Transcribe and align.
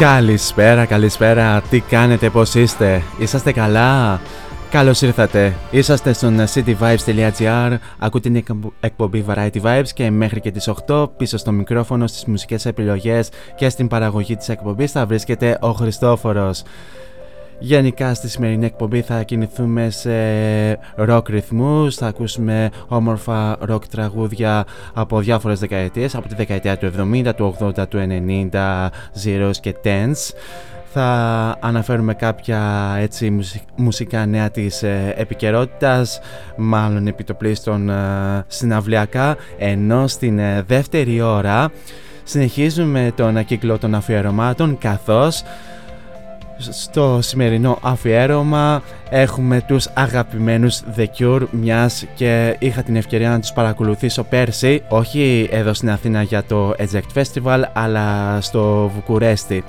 Καλησπέρα, 0.00 0.84
καλησπέρα. 0.84 1.60
Τι 1.70 1.80
κάνετε, 1.80 2.30
πώς 2.30 2.54
είστε, 2.54 3.02
είσαστε 3.18 3.52
καλά; 3.52 4.20
Καλώς 4.70 5.02
ήρθατε. 5.02 5.54
Είσαστε 5.70 6.12
στον 6.12 6.36
cityvibes.gr. 6.54 7.76
Ακούτε 7.98 8.28
την 8.28 8.36
εκπο- 8.36 8.72
εκπομπή 8.80 9.24
Variety 9.28 9.60
Vibes 9.62 9.88
και 9.94 10.10
μέχρι 10.10 10.40
και 10.40 10.50
τις 10.50 10.68
8 10.68 11.10
πίσω 11.16 11.36
στο 11.36 11.52
μικρόφωνο, 11.52 12.06
στις 12.06 12.24
μουσικές 12.24 12.66
επιλογές 12.66 13.28
και 13.56 13.68
στην 13.68 13.88
παραγωγή 13.88 14.36
της 14.36 14.48
εκπομπής 14.48 14.92
θα 14.92 15.06
βρίσκεται 15.06 15.58
ο 15.60 15.70
Χριστόφορος. 15.70 16.62
Γενικά 17.62 18.14
στη 18.14 18.28
σημερινή 18.28 18.66
εκπομπή 18.66 19.00
θα 19.00 19.22
κινηθούμε 19.22 19.90
σε 19.90 20.10
rock 21.08 21.28
ρυθμούς, 21.28 21.94
θα 21.94 22.06
ακούσουμε 22.06 22.70
όμορφα 22.88 23.56
rock 23.70 23.84
τραγούδια 23.90 24.64
από 24.94 25.20
διάφορες 25.20 25.58
δεκαετίες, 25.58 26.14
από 26.14 26.28
τη 26.28 26.34
δεκαετία 26.34 26.78
του 26.78 26.86
70, 26.86 27.32
του 27.36 27.56
80, 27.60 27.88
του 27.88 27.98
90, 28.52 28.88
zeros 29.24 29.56
και 29.60 29.74
tens. 29.84 30.34
Θα 30.92 31.06
αναφέρουμε 31.60 32.14
κάποια 32.14 32.92
έτσι 32.98 33.30
μουσι- 33.30 33.64
μουσικά 33.76 34.26
νέα 34.26 34.50
της 34.50 34.82
ε, 34.82 35.14
επικαιρότητας, 35.16 36.20
μάλλον 36.56 37.06
επιτοπλίστων 37.06 37.90
ε, 37.90 37.94
συναυλιακά, 38.46 39.36
ενώ 39.58 40.06
στην 40.06 40.38
ε, 40.38 40.62
δεύτερη 40.66 41.20
ώρα 41.20 41.70
συνεχίζουμε 42.24 43.12
τον 43.16 43.44
κύκλο 43.44 43.78
των 43.78 43.94
αφιερωμάτων 43.94 44.78
καθώς 44.78 45.42
στο 46.70 47.18
σημερινό 47.22 47.78
αφιέρωμα 47.82 48.82
έχουμε 49.10 49.60
τους 49.66 49.88
αγαπημένους 49.94 50.82
The 50.96 51.04
Cure 51.18 51.42
μιας 51.50 52.04
και 52.14 52.56
είχα 52.58 52.82
την 52.82 52.96
ευκαιρία 52.96 53.30
να 53.30 53.40
τους 53.40 53.52
παρακολουθήσω 53.52 54.22
πέρσι 54.22 54.82
όχι 54.88 55.48
εδώ 55.50 55.74
στην 55.74 55.90
Αθήνα 55.90 56.22
για 56.22 56.44
το 56.44 56.74
Eject 56.78 57.22
Festival 57.22 57.62
αλλά 57.72 58.38
στο 58.40 58.90
Βουκουρέστι. 58.94 59.64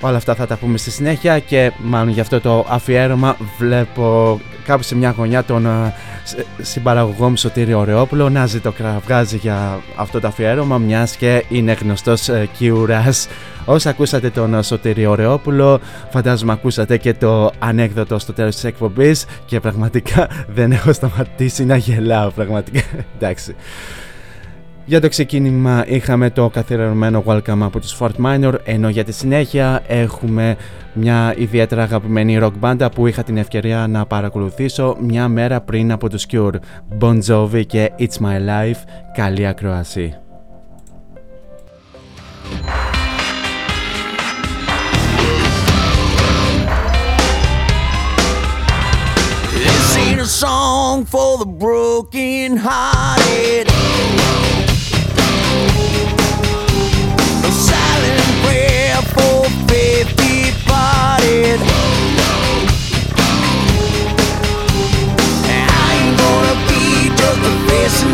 Όλα 0.00 0.16
αυτά 0.16 0.34
θα 0.34 0.46
τα 0.46 0.56
πούμε 0.56 0.78
στη 0.78 0.90
συνέχεια 0.90 1.38
και 1.38 1.72
μάλλον 1.82 2.08
για 2.08 2.22
αυτό 2.22 2.40
το 2.40 2.66
αφιέρωμα 2.68 3.36
βλέπω 3.58 4.40
κάπου 4.64 4.82
σε 4.82 4.94
μια 4.96 5.14
γωνιά 5.16 5.44
τον 5.44 5.66
ε, 5.66 5.94
συ- 6.24 6.46
συμπαραγωγό 6.62 7.28
μου 7.28 7.36
Σωτήριο 7.36 7.78
Ωρεόπουλο 7.78 8.28
να 8.28 8.46
ζητοκραυγάζει 8.46 9.36
για 9.36 9.80
αυτό 9.96 10.20
το 10.20 10.26
αφιέρωμα 10.26 10.78
μιας 10.78 11.16
και 11.16 11.44
είναι 11.48 11.72
γνωστός 11.72 12.28
ε, 12.28 12.48
Κιουράς. 12.58 13.28
Όσοι 13.64 13.88
ακούσατε 13.88 14.30
τον 14.30 14.54
ε, 14.54 14.62
Σωτήριο 14.62 15.10
Ωρεόπουλο 15.10 15.80
φαντάζομαι 16.10 16.52
ακούσατε 16.52 16.96
και 16.96 17.14
το 17.14 17.50
ανέκδοτο 17.58 18.18
στο 18.18 18.32
τέλος 18.32 18.54
της 18.54 18.64
εκπομπής 18.64 19.24
και 19.44 19.60
πραγματικά 19.60 20.28
δεν 20.54 20.72
έχω 20.72 20.92
σταματήσει 20.92 21.64
να 21.64 21.76
γελάω 21.76 22.30
πραγματικά 22.30 22.80
εντάξει. 23.18 23.54
Για 24.88 25.00
το 25.00 25.08
ξεκίνημα 25.08 25.84
είχαμε 25.86 26.30
το 26.30 26.48
καθιερωμένο 26.48 27.22
welcome 27.26 27.60
από 27.60 27.80
τους 27.80 27.98
Fort 28.00 28.24
Minor 28.24 28.54
ενώ 28.64 28.88
για 28.88 29.04
τη 29.04 29.12
συνέχεια 29.12 29.82
έχουμε 29.86 30.56
μια 30.92 31.34
ιδιαίτερα 31.36 31.82
αγαπημένη 31.82 32.38
rock 32.42 32.52
μπάντα 32.58 32.90
που 32.90 33.06
είχα 33.06 33.22
την 33.22 33.36
ευκαιρία 33.36 33.86
να 33.86 34.06
παρακολουθήσω 34.06 34.96
μια 35.00 35.28
μέρα 35.28 35.60
πριν 35.60 35.92
από 35.92 36.08
τους 36.08 36.26
Cure 36.30 36.54
Bon 37.00 37.18
Jovi 37.28 37.66
και 37.66 37.92
It's 37.98 38.22
My 38.22 38.36
Life 38.36 38.80
καλή 39.14 39.46
ακροασία. 39.46 40.20
This 49.52 49.96
ain't 49.96 50.20
a 50.20 50.30
song 50.44 51.04
for 51.12 51.38
the 51.42 51.50
broken 51.64 52.56
hearted. 52.66 53.66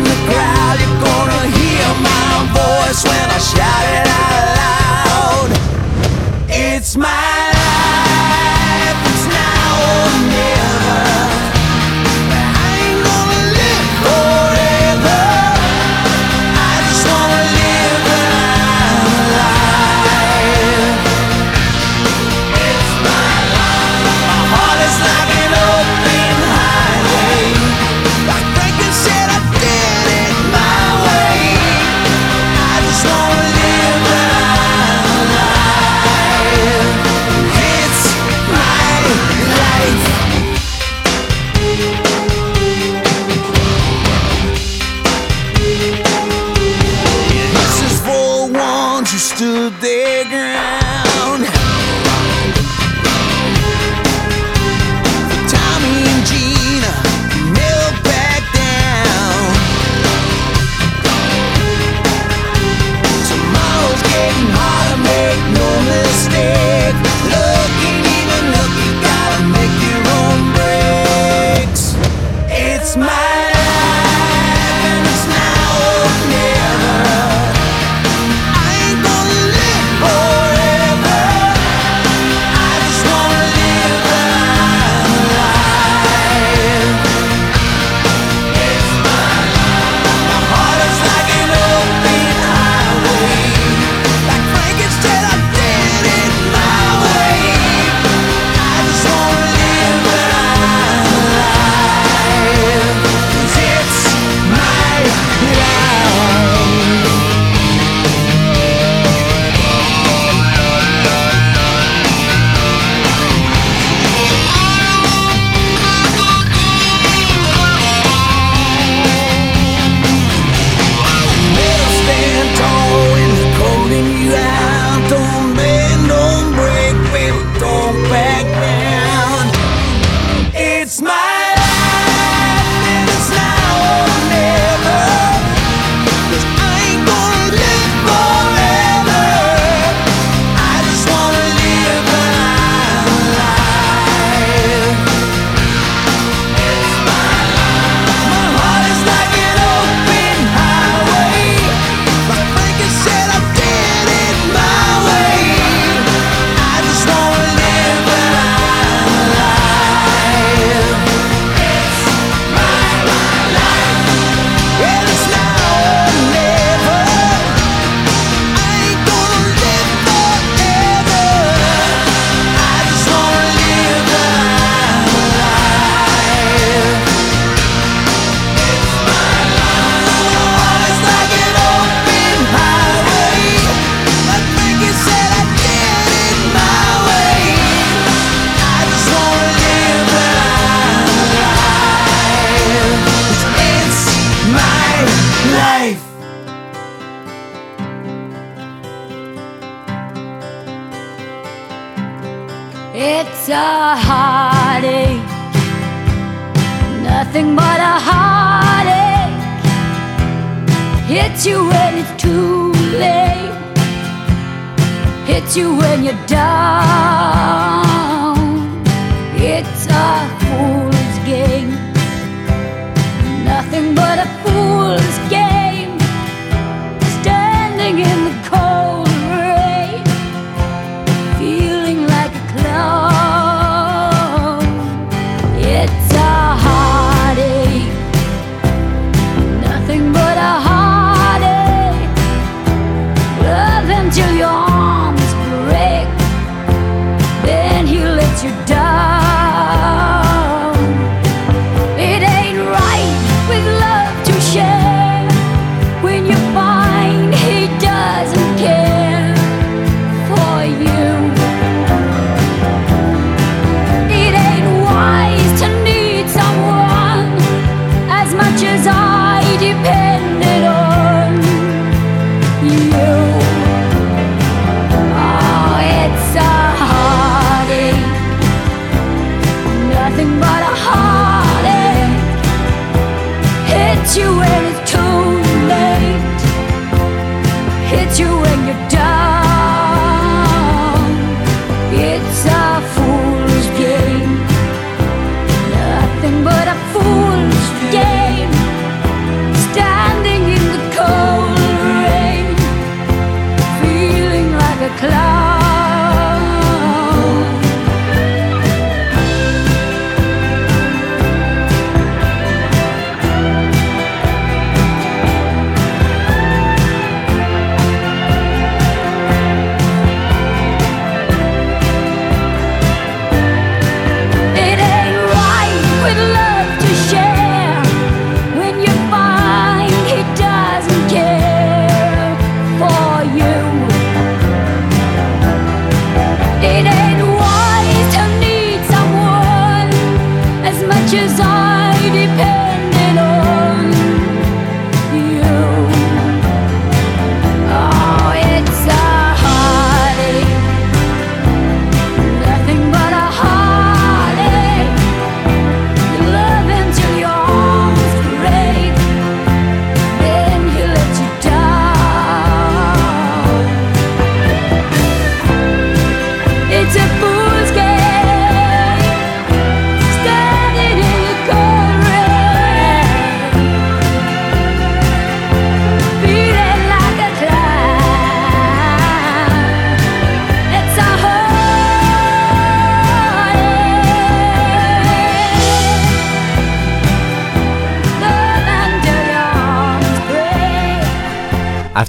the 0.03 0.17
crowd. 0.27 0.77
You're 0.79 0.99
gonna 1.01 1.43
hear 1.57 1.87
my 2.01 2.33
voice 2.53 3.03
when 3.03 3.27
I 3.29 3.39
shout 3.39 3.85
it 3.97 4.07
out 4.21 4.45
loud. 4.61 5.49
It's 6.49 6.95
my 6.95 7.41
life, 7.61 8.99
it's 9.11 9.25
now 9.27 9.73
or 9.89 10.09
never. 10.33 11.52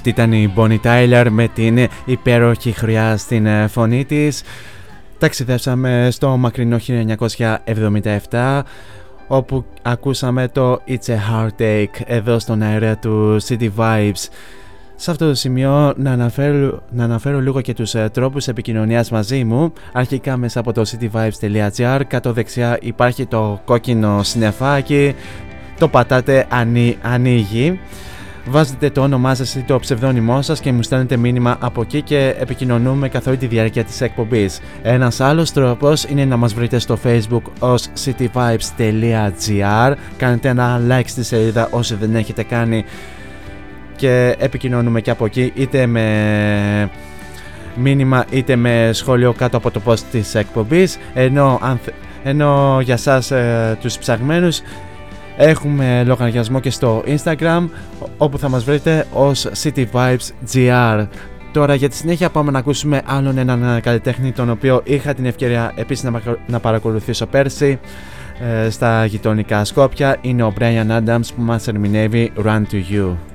Αυτή 0.07 0.21
ήταν 0.21 0.33
η 0.33 0.53
Bonnie 0.55 0.79
Tyler 0.83 1.27
με 1.29 1.47
την 1.47 1.87
υπέροχη 2.05 2.71
χρειά 2.71 3.17
στην 3.17 3.45
ε, 3.45 3.67
φωνή 3.67 4.05
της. 4.05 4.43
Ταξιδέψαμε 5.17 6.07
στο 6.11 6.37
μακρινό 6.37 6.77
1977 8.29 8.61
όπου 9.27 9.65
ακούσαμε 9.81 10.47
το 10.47 10.81
It's 10.87 11.07
a 11.07 11.15
Heartache 11.15 12.01
εδώ 12.05 12.39
στον 12.39 12.61
αέρα 12.61 12.97
του 12.97 13.37
City 13.47 13.69
Vibes. 13.77 14.27
Σε 14.95 15.11
αυτό 15.11 15.27
το 15.27 15.33
σημείο 15.33 15.93
να 15.97 16.11
αναφέρω, 16.11 16.83
να 16.91 17.03
αναφέρω 17.03 17.39
λίγο 17.39 17.61
και 17.61 17.73
τους 17.73 17.95
ε, 17.95 18.09
τρόπους 18.13 18.47
επικοινωνίας 18.47 19.11
μαζί 19.11 19.43
μου. 19.43 19.73
Αρχικά 19.93 20.37
μέσα 20.37 20.59
από 20.59 20.73
το 20.73 20.81
cityvibes.gr 20.91 22.01
κάτω 22.07 22.33
δεξιά 22.33 22.77
υπάρχει 22.81 23.25
το 23.25 23.61
κόκκινο 23.65 24.23
συννεφάκι, 24.23 25.15
το 25.79 25.87
πατάτε 25.87 26.47
ανοίγει. 27.01 27.79
Βάζετε 28.47 28.89
το 28.89 29.01
όνομά 29.01 29.35
σας 29.35 29.55
ή 29.55 29.61
το 29.61 29.79
ψευδόνυμό 29.79 30.41
σας 30.41 30.59
και 30.59 30.71
μου 30.71 30.81
στέλνετε 30.81 31.17
μήνυμα 31.17 31.57
από 31.59 31.81
εκεί 31.81 32.01
και 32.01 32.35
επικοινωνούμε 32.39 33.09
καθ' 33.09 33.27
όλη 33.27 33.37
τη 33.37 33.47
διάρκεια 33.47 33.83
της 33.83 34.01
εκπομπής. 34.01 34.61
Ένας 34.81 35.19
άλλος 35.19 35.51
τρόπος 35.51 36.03
είναι 36.03 36.25
να 36.25 36.37
μας 36.37 36.53
βρείτε 36.53 36.79
στο 36.79 36.97
facebook 37.03 37.41
ως 37.59 37.87
cityvibes.gr 38.05 39.93
Κάνετε 40.17 40.49
ένα 40.49 40.81
like 40.89 41.05
στη 41.05 41.23
σελίδα 41.23 41.67
όσοι 41.71 41.95
δεν 41.95 42.15
έχετε 42.15 42.43
κάνει 42.43 42.85
και 43.95 44.35
επικοινωνούμε 44.39 45.01
και 45.01 45.11
από 45.11 45.25
εκεί 45.25 45.51
είτε 45.55 45.85
με 45.85 46.89
μήνυμα 47.75 48.25
είτε 48.29 48.55
με 48.55 48.89
σχόλιο 48.93 49.33
κάτω 49.33 49.57
από 49.57 49.71
το 49.71 49.81
post 49.85 49.99
της 50.11 50.35
εκπομπής 50.35 50.97
ενώ, 51.13 51.59
ενώ 52.23 52.79
για 52.81 52.97
σας 52.97 53.31
ε, 53.31 53.77
τους 53.81 53.97
ψαγμένους 53.97 54.61
Έχουμε 55.37 56.03
λογαριασμό 56.03 56.59
και 56.59 56.69
στο 56.69 57.03
Instagram 57.07 57.67
όπου 58.17 58.37
θα 58.37 58.49
μας 58.49 58.63
βρείτε 58.63 59.07
ως 59.13 59.47
cityvibesgr 59.63 61.07
Τώρα 61.51 61.75
για 61.75 61.89
τη 61.89 61.95
συνέχεια 61.95 62.29
πάμε 62.29 62.51
να 62.51 62.59
ακούσουμε 62.59 63.01
άλλον 63.05 63.37
έναν 63.37 63.81
καλλιτέχνη 63.81 64.31
τον 64.31 64.49
οποίο 64.49 64.81
είχα 64.83 65.13
την 65.13 65.25
ευκαιρία 65.25 65.71
επίσης 65.75 66.11
να 66.47 66.59
παρακολουθήσω 66.59 67.25
πέρσι 67.25 67.79
ε, 68.39 68.69
στα 68.69 69.05
γειτονικά 69.05 69.65
Σκόπια 69.65 70.17
είναι 70.21 70.43
ο 70.43 70.53
Brian 70.59 70.87
Adams 70.89 71.27
που 71.35 71.41
μας 71.41 71.67
ερμηνεύει 71.67 72.31
Run 72.45 72.61
to 72.71 72.81
You. 72.91 73.34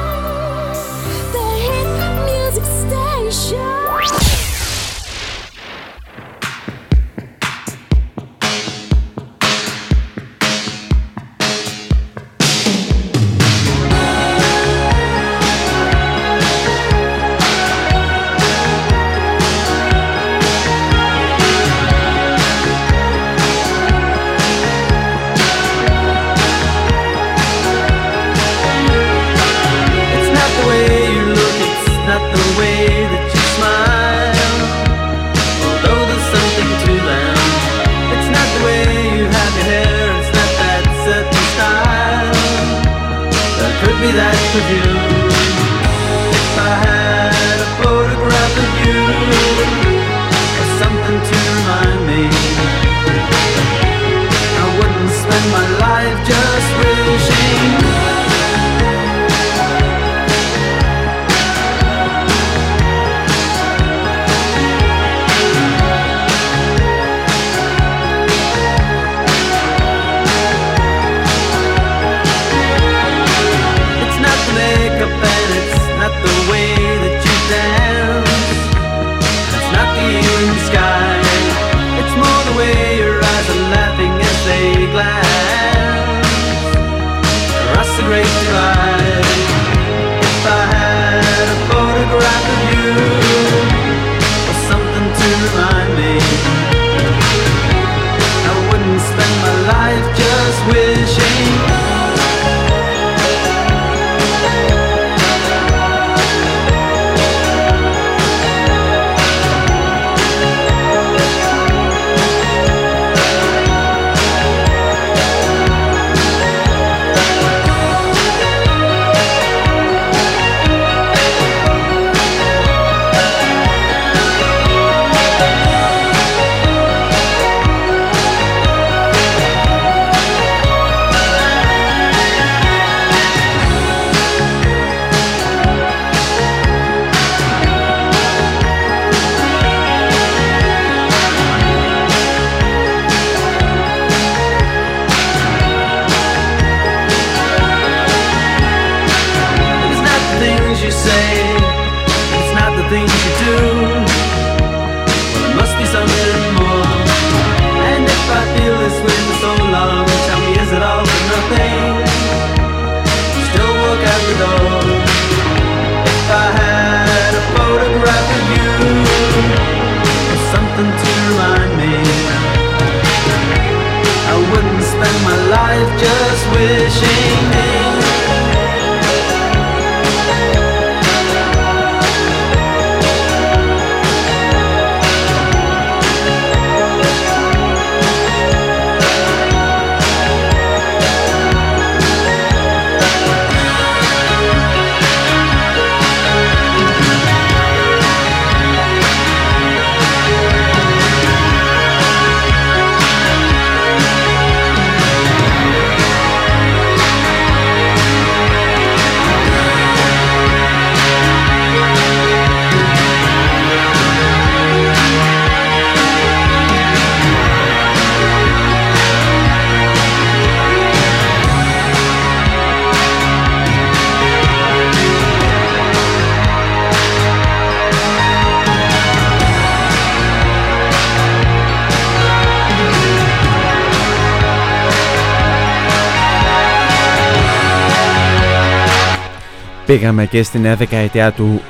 Πήγαμε 240.01 240.25
και 240.25 240.43
στην 240.43 240.75
δεκαετία 240.75 241.31
του 241.31 241.61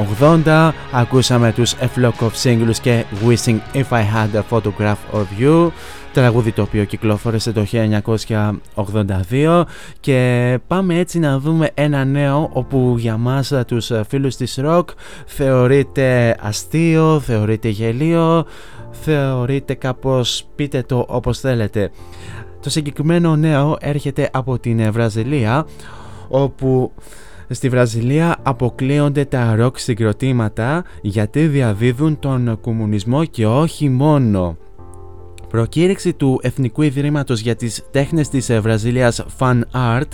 80, 0.45 0.71
ακούσαμε 0.91 1.51
τους 1.51 1.75
A 1.75 1.99
Flock 1.99 2.25
of 2.25 2.31
Singles 2.43 2.75
και 2.81 3.03
Wishing 3.27 3.57
If 3.73 3.89
I 3.89 4.01
Had 4.01 4.35
a 4.35 4.41
Photograph 4.49 4.97
of 5.13 5.25
You, 5.39 5.69
τραγούδι 6.13 6.51
το 6.51 6.61
οποίο 6.61 6.83
κυκλοφόρησε 6.83 7.51
το 7.51 7.65
1982 8.75 9.63
και 9.99 10.59
πάμε 10.67 10.99
έτσι 10.99 11.19
να 11.19 11.39
δούμε 11.39 11.69
ένα 11.73 12.05
νέο 12.05 12.49
όπου 12.53 12.95
για 12.97 13.17
μας 13.17 13.51
ε, 13.51 13.63
τους 13.67 13.91
ε, 13.91 14.03
φίλους 14.09 14.35
της 14.35 14.59
rock 14.63 14.85
θεωρείται 15.25 16.35
αστείο, 16.41 17.19
θεωρείται 17.19 17.69
γελίο, 17.69 18.45
θεωρείται 18.91 19.73
κάπως 19.73 20.45
πείτε 20.55 20.81
το 20.81 21.05
όπως 21.07 21.39
θέλετε. 21.39 21.91
Το 22.61 22.69
συγκεκριμένο 22.69 23.35
νέο 23.35 23.77
έρχεται 23.79 24.29
από 24.33 24.59
την 24.59 24.79
ε, 24.79 24.91
Βραζιλία 24.91 25.65
όπου 26.27 26.91
Στη 27.53 27.69
Βραζιλία 27.69 28.37
αποκλείονται 28.43 29.25
τα 29.25 29.55
ροκ 29.55 29.79
συγκροτήματα 29.79 30.83
γιατί 31.01 31.47
διαδίδουν 31.47 32.19
τον 32.19 32.59
κομμουνισμό 32.61 33.25
και 33.25 33.45
όχι 33.45 33.89
μόνο. 33.89 34.57
Προκήρυξη 35.49 36.13
του 36.13 36.39
Εθνικού 36.41 36.81
Ιδρύματος 36.81 37.39
για 37.39 37.55
τις 37.55 37.83
Τέχνες 37.91 38.29
της 38.29 38.49
ε, 38.49 38.59
Βραζιλίας 38.59 39.25
Fan 39.39 39.61
Art 39.71 40.07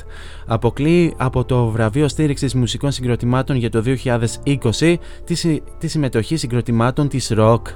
αποκλεί 0.48 1.14
από 1.18 1.46
το 1.46 1.66
βραβείο 1.68 2.08
στήριξης 2.08 2.54
μουσικών 2.56 2.92
συγκροτημάτων 2.92 3.56
για 3.56 3.70
το 3.70 3.84
2020 4.44 4.96
τη, 5.78 5.88
συμμετοχή 5.88 6.36
συγκροτημάτων 6.36 7.08
της 7.08 7.30
ρόκ, 7.30 7.68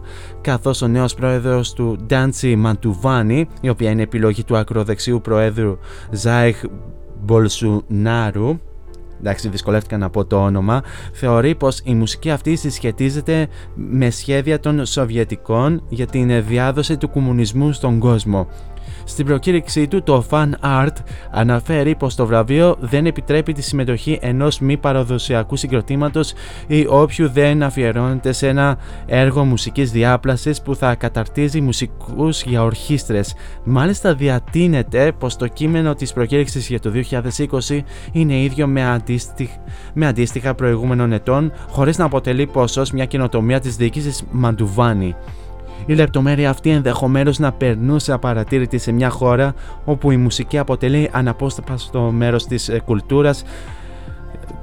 καθώς 0.42 0.82
ο 0.82 0.88
νέος 0.88 1.14
πρόεδρος 1.14 1.74
του 1.74 1.98
Ντάντσι 2.06 2.56
Μαντουβάνι, 2.56 3.48
η 3.62 3.70
οποία 3.70 3.90
είναι 3.90 4.02
επιλογή 4.02 4.44
του 4.44 4.58
ακροδεξιού 4.58 5.22
προέδρου 5.22 5.78
Ζάιχ 6.12 6.64
Μπολσουνάρου, 7.24 8.60
εντάξει 9.22 9.50
δυσκολεύτηκα 9.50 9.98
να 9.98 10.10
πω 10.10 10.26
το 10.26 10.44
όνομα, 10.44 10.84
θεωρεί 11.14 11.56
πως 11.56 11.82
η 11.84 11.94
μουσική 11.94 12.32
αυτή 12.32 12.56
συσχετίζεται 12.56 13.48
με 13.76 14.10
σχέδια 14.10 14.60
των 14.60 14.86
Σοβιετικών 14.86 15.84
για 15.90 16.06
την 16.06 16.46
διάδοση 16.46 16.98
του 16.98 17.10
κομμουνισμού 17.10 17.72
στον 17.72 18.00
κόσμο. 18.00 18.48
Στην 19.04 19.26
προκήρυξή 19.26 19.88
του, 19.88 20.04
το 20.04 20.26
Fan 20.30 20.50
Art 20.62 20.96
αναφέρει 21.32 21.96
πως 21.96 22.16
το 22.16 22.26
βραβείο 22.26 22.76
δεν 22.80 23.06
επιτρέπει 23.06 23.54
τη 23.54 23.62
συμμετοχή 23.62 24.20
ενός 24.22 24.60
μη 24.60 24.78
παραδοσιακού 24.78 25.56
συγκροτήματος 25.56 26.34
ή 26.68 26.86
όποιου 26.90 27.30
δεν 27.30 27.64
αφιερώνεται 27.64 28.32
σε 28.32 28.48
ένα 28.48 28.78
έργο 29.06 29.44
μουσικής 29.44 29.92
διάπλασης 29.92 30.62
που 30.62 30.76
θα 30.76 30.96
καταρτίζει 30.96 31.62
μουσικούς 31.62 32.44
για 32.44 32.64
ορχήστρες. 32.64 33.36
Μάλιστα 33.64 34.16
διατείνεται 34.16 35.12
πως 35.20 35.36
το 35.36 35.48
κείμενο 35.48 35.96
της 35.96 36.14
προκήρυξης 36.14 36.68
για 36.68 36.80
το 36.80 36.92
2020 37.70 37.80
είναι 38.12 38.42
ίδιο 38.42 38.68
με, 38.68 38.90
αντίστοιχα, 38.90 39.56
με 39.94 40.08
αντίστοιχα 40.08 40.56
προηγούμενων 40.56 41.12
ετών 41.12 41.52
χωρίς 41.70 41.98
να 41.98 42.06
αποτελεί 42.06 42.48
ποσός 42.48 42.92
μια 42.92 43.06
καινοτομία 43.06 43.60
της 43.60 43.76
διοίκησης 43.76 44.24
Μαντουβάνη. 44.32 45.16
Η 45.86 45.94
λεπτομέρεια 45.94 46.50
αυτή 46.50 46.70
ενδεχομένως 46.70 47.40
να 47.40 47.52
περνούσε 47.52 48.14
απαρατήρητη 48.14 48.78
σε 48.78 48.92
μια 48.92 49.10
χώρα 49.10 49.54
όπου 49.86 50.12
η 50.12 50.18
μουσική 50.18 50.58
αποτελεί 50.58 51.10
αναπόσπαστο 51.12 52.02
μέρος 52.02 52.46
της 52.46 52.70
ε, 52.70 52.80
κουλτούρας 52.80 53.44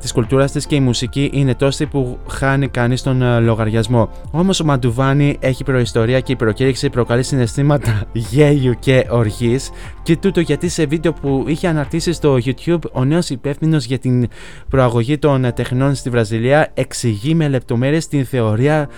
της 0.00 0.12
κουλτούρας 0.12 0.52
της 0.52 0.66
και 0.66 0.74
η 0.74 0.80
μουσική 0.80 1.30
είναι 1.32 1.54
τόση 1.54 1.86
που 1.86 2.18
χάνει 2.28 2.68
κανείς 2.68 3.02
τον 3.02 3.22
ε, 3.22 3.40
λογαριασμό. 3.40 4.10
Όμως 4.30 4.60
ο 4.60 4.64
Μαντουβάνη 4.64 5.36
έχει 5.40 5.64
προϊστορία 5.64 6.20
και 6.20 6.32
η 6.32 6.36
προκήρυξη 6.36 6.90
προκαλεί 6.90 7.22
συναισθήματα 7.22 8.04
γέλιου 8.12 8.74
και 8.78 9.06
οργής 9.10 9.70
και 10.02 10.16
τούτο 10.16 10.40
γιατί 10.40 10.68
σε 10.68 10.86
βίντεο 10.86 11.12
που 11.12 11.44
είχε 11.46 11.68
αναρτήσει 11.68 12.12
στο 12.12 12.36
YouTube 12.44 12.90
ο 12.92 13.04
νέος 13.04 13.30
υπεύθυνος 13.30 13.84
για 13.84 13.98
την 13.98 14.28
προαγωγή 14.68 15.18
των 15.18 15.52
τεχνών 15.54 15.94
στη 15.94 16.10
Βραζιλία 16.10 16.70
εξηγεί 16.74 17.34
με 17.34 17.48
λεπτομέρειες 17.48 18.08
την 18.08 18.24
θεωρία 18.24 18.88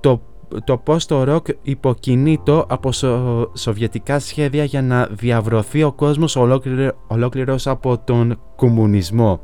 το 0.00 0.22
το 0.64 0.76
πώς 0.76 1.06
το 1.06 1.24
ροκ 1.24 1.46
υποκινείτο 1.62 2.66
από 2.68 2.92
σο, 2.92 3.50
σοβιετικά 3.56 4.18
σχέδια 4.18 4.64
για 4.64 4.82
να 4.82 5.06
διαβρωθεί 5.10 5.82
ο 5.82 5.92
κόσμος 5.92 6.36
ολόκληρο, 6.36 6.92
ολόκληρος 7.06 7.66
από 7.66 7.98
τον 7.98 8.40
κομμουνισμό. 8.56 9.40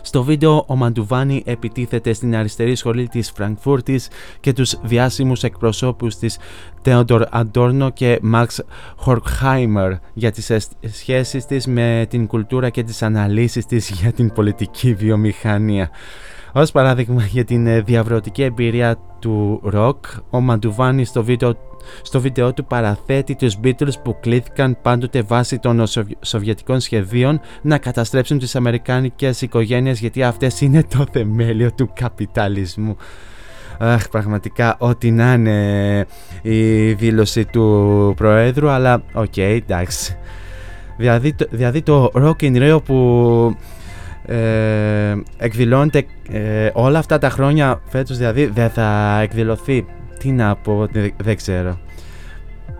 Στο 0.00 0.22
βίντεο 0.22 0.64
ο 0.68 0.76
Μαντουβάνη 0.76 1.42
επιτίθεται 1.46 2.12
στην 2.12 2.36
αριστερή 2.36 2.74
σχολή 2.74 3.08
της 3.08 3.30
Φραγκφούρτης 3.30 4.08
και 4.40 4.52
τους 4.52 4.78
διάσημους 4.82 5.42
εκπροσώπους 5.42 6.16
της 6.16 6.38
Τέοντορ 6.82 7.24
Αντόρνο 7.30 7.90
και 7.90 8.18
Μαξ 8.22 8.64
Χορκχάιμερ 8.96 9.92
για 10.14 10.30
τις 10.30 10.68
σχέσεις 10.82 11.46
της 11.46 11.66
με 11.66 12.06
την 12.10 12.26
κουλτούρα 12.26 12.70
και 12.70 12.82
τις 12.82 13.02
αναλύσεις 13.02 13.66
της 13.66 13.90
για 13.90 14.12
την 14.12 14.32
πολιτική 14.32 14.94
βιομηχανία. 14.94 15.90
Ως 16.54 16.70
παράδειγμα 16.70 17.24
για 17.24 17.44
την 17.44 17.66
ε, 17.66 17.80
διαβρωτική 17.80 18.42
εμπειρία 18.42 18.96
του 19.18 19.60
ροκ, 19.64 20.04
ο 20.30 20.40
Μαντουβάνη 20.40 21.04
στο 21.04 21.24
βίντεο, 21.24 21.56
στο 22.02 22.20
βίντεο 22.20 22.52
του 22.52 22.64
παραθέτει 22.64 23.34
τους 23.34 23.56
Beatles 23.64 24.02
που 24.02 24.16
κλήθηκαν 24.20 24.78
πάντοτε 24.82 25.22
βάσει 25.22 25.58
των 25.58 25.84
σοβιετικών 26.20 26.80
σχεδίων 26.80 27.40
να 27.62 27.78
καταστρέψουν 27.78 28.38
τις 28.38 28.56
αμερικάνικες 28.56 29.42
οικογένειες 29.42 30.00
γιατί 30.00 30.22
αυτές 30.22 30.60
είναι 30.60 30.82
το 30.82 31.06
θεμέλιο 31.12 31.72
του 31.72 31.90
καπιταλισμού. 31.94 32.96
Αχ, 33.78 34.08
πραγματικά 34.08 34.76
ό,τι 34.78 35.10
να 35.10 35.32
είναι 35.32 36.06
η 36.42 36.92
δήλωση 36.92 37.44
του 37.44 38.14
Προέδρου, 38.16 38.68
αλλά 38.68 39.02
OK, 39.12 39.32
okay, 39.36 39.58
εντάξει. 39.62 40.16
Δηλαδή, 40.96 41.34
δηλαδή 41.50 41.82
το 41.82 42.10
Rock 42.14 42.42
in 42.42 42.62
Rio 42.62 42.84
που 42.84 43.56
ε, 44.26 45.16
εκδηλώνεται 45.36 46.04
ε, 46.30 46.70
όλα 46.72 46.98
αυτά 46.98 47.18
τα 47.18 47.30
χρόνια 47.30 47.80
φέτος 47.88 48.16
δηλαδή 48.16 48.46
δεν 48.46 48.70
θα 48.70 49.18
εκδηλωθεί; 49.22 49.86
Τι 50.18 50.30
να 50.30 50.56
πω 50.56 50.88
δεν 51.16 51.36
ξέρω 51.36 51.78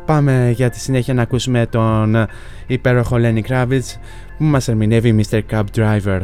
πάμε 0.05 0.53
για 0.55 0.71
τη 0.71 0.79
συνέχεια 0.79 1.15
να 1.15 1.23
ακούσουμε 1.23 1.67
τον 1.67 2.27
υπέροχο 2.67 3.17
Lenny 3.19 3.43
Kravitz 3.49 3.97
που 4.39 4.45
μας 4.45 4.69
ερμηνεύει 4.69 5.21
Mr. 5.31 5.41
Cab 5.51 5.65
Driver 5.75 6.21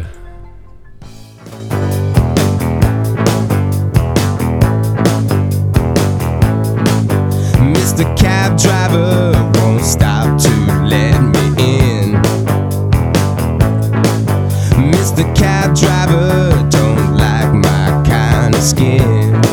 Mr. 7.74 8.04
Cab 8.20 8.56
Driver 8.56 9.32
won't 9.54 9.84
stop 9.84 10.38
to 10.42 10.52
let 10.84 11.27
the 15.18 15.24
cab 15.34 15.74
driver 15.74 16.68
don't 16.70 17.16
like 17.16 17.52
my 17.52 18.04
kind 18.06 18.54
of 18.54 18.62
skin. 18.62 19.47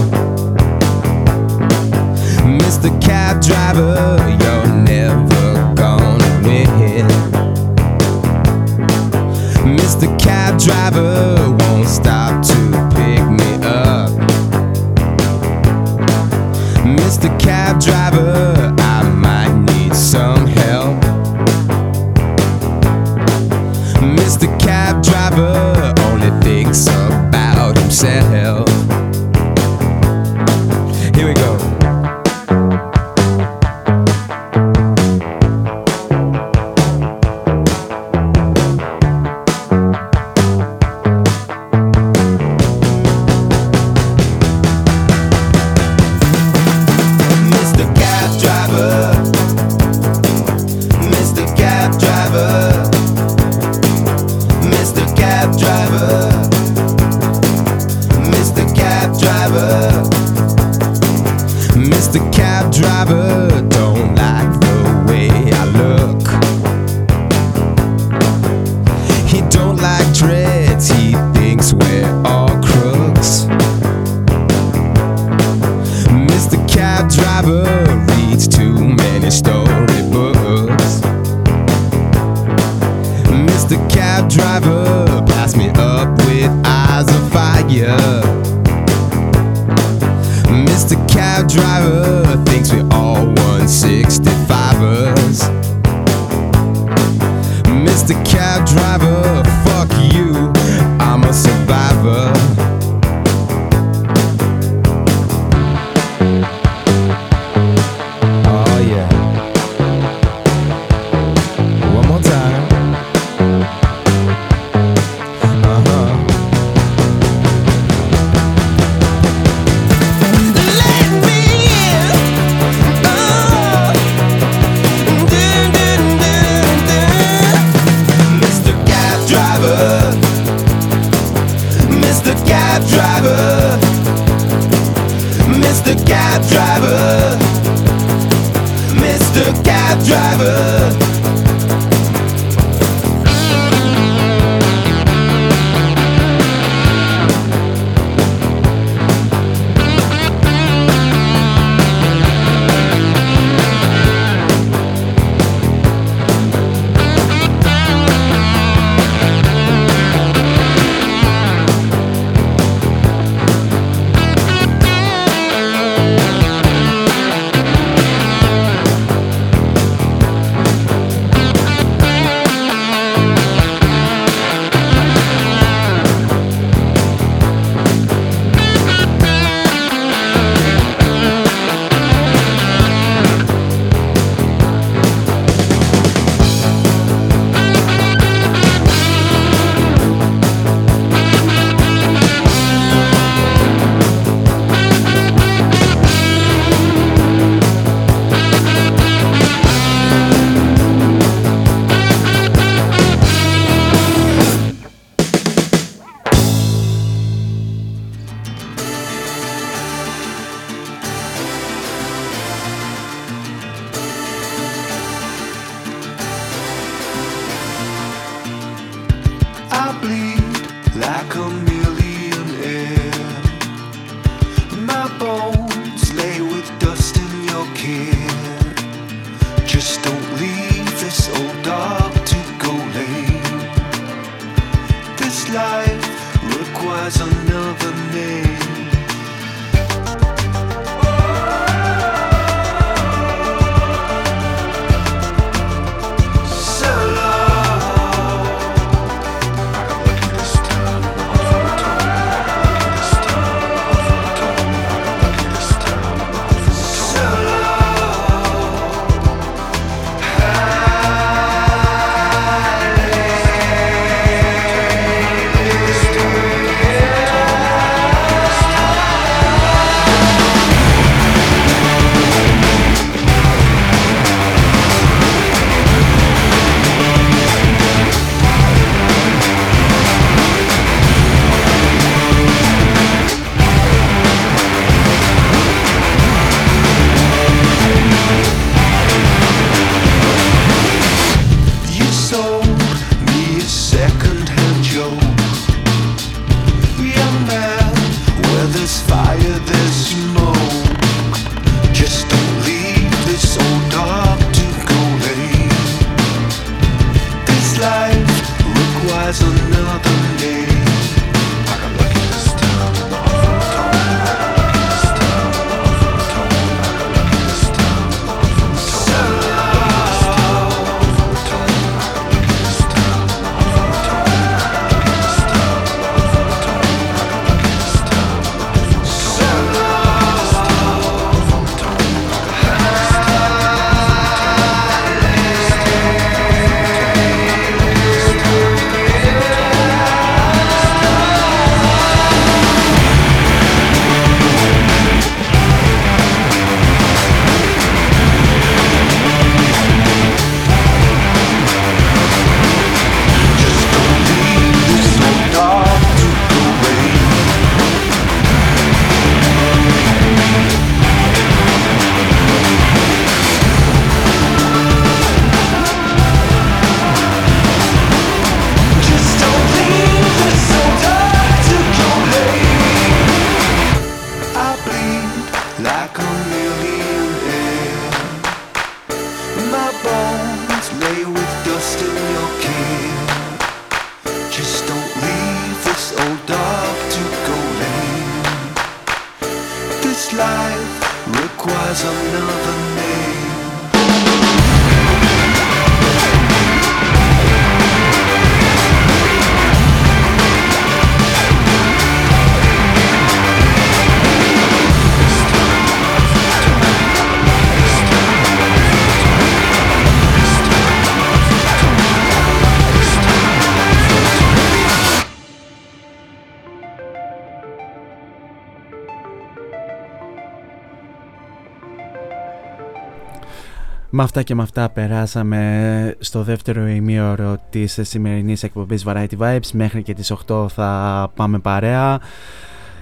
Με 424.17 424.23
αυτά 424.23 424.43
και 424.43 424.55
με 424.55 424.61
αυτά 424.61 424.89
περάσαμε 424.89 426.15
στο 426.19 426.43
δεύτερο 426.43 426.87
ημίωρο 426.87 427.57
της 427.69 427.99
σημερινής 428.01 428.63
εκπομπής 428.63 429.03
Variety 429.07 429.37
Vibes. 429.39 429.69
Μέχρι 429.73 430.03
και 430.03 430.13
τις 430.13 430.33
8 430.47 430.65
θα 430.69 431.31
πάμε 431.35 431.59
παρέα. 431.59 432.19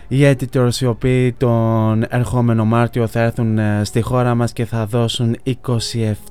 Οι 0.08 0.20
editors 0.24 0.76
οι 0.80 0.86
οποίοι 0.86 1.34
τον 1.34 2.06
ερχόμενο 2.10 2.66
Μάρτιο 2.66 3.08
θα 3.08 3.20
έρθουν 3.20 3.58
ε, 3.58 3.82
στη 3.84 4.02
χώρα 4.02 4.36
μας 4.36 4.54
και 4.54 4.66
θα 4.66 4.86
δώσουν 4.86 5.38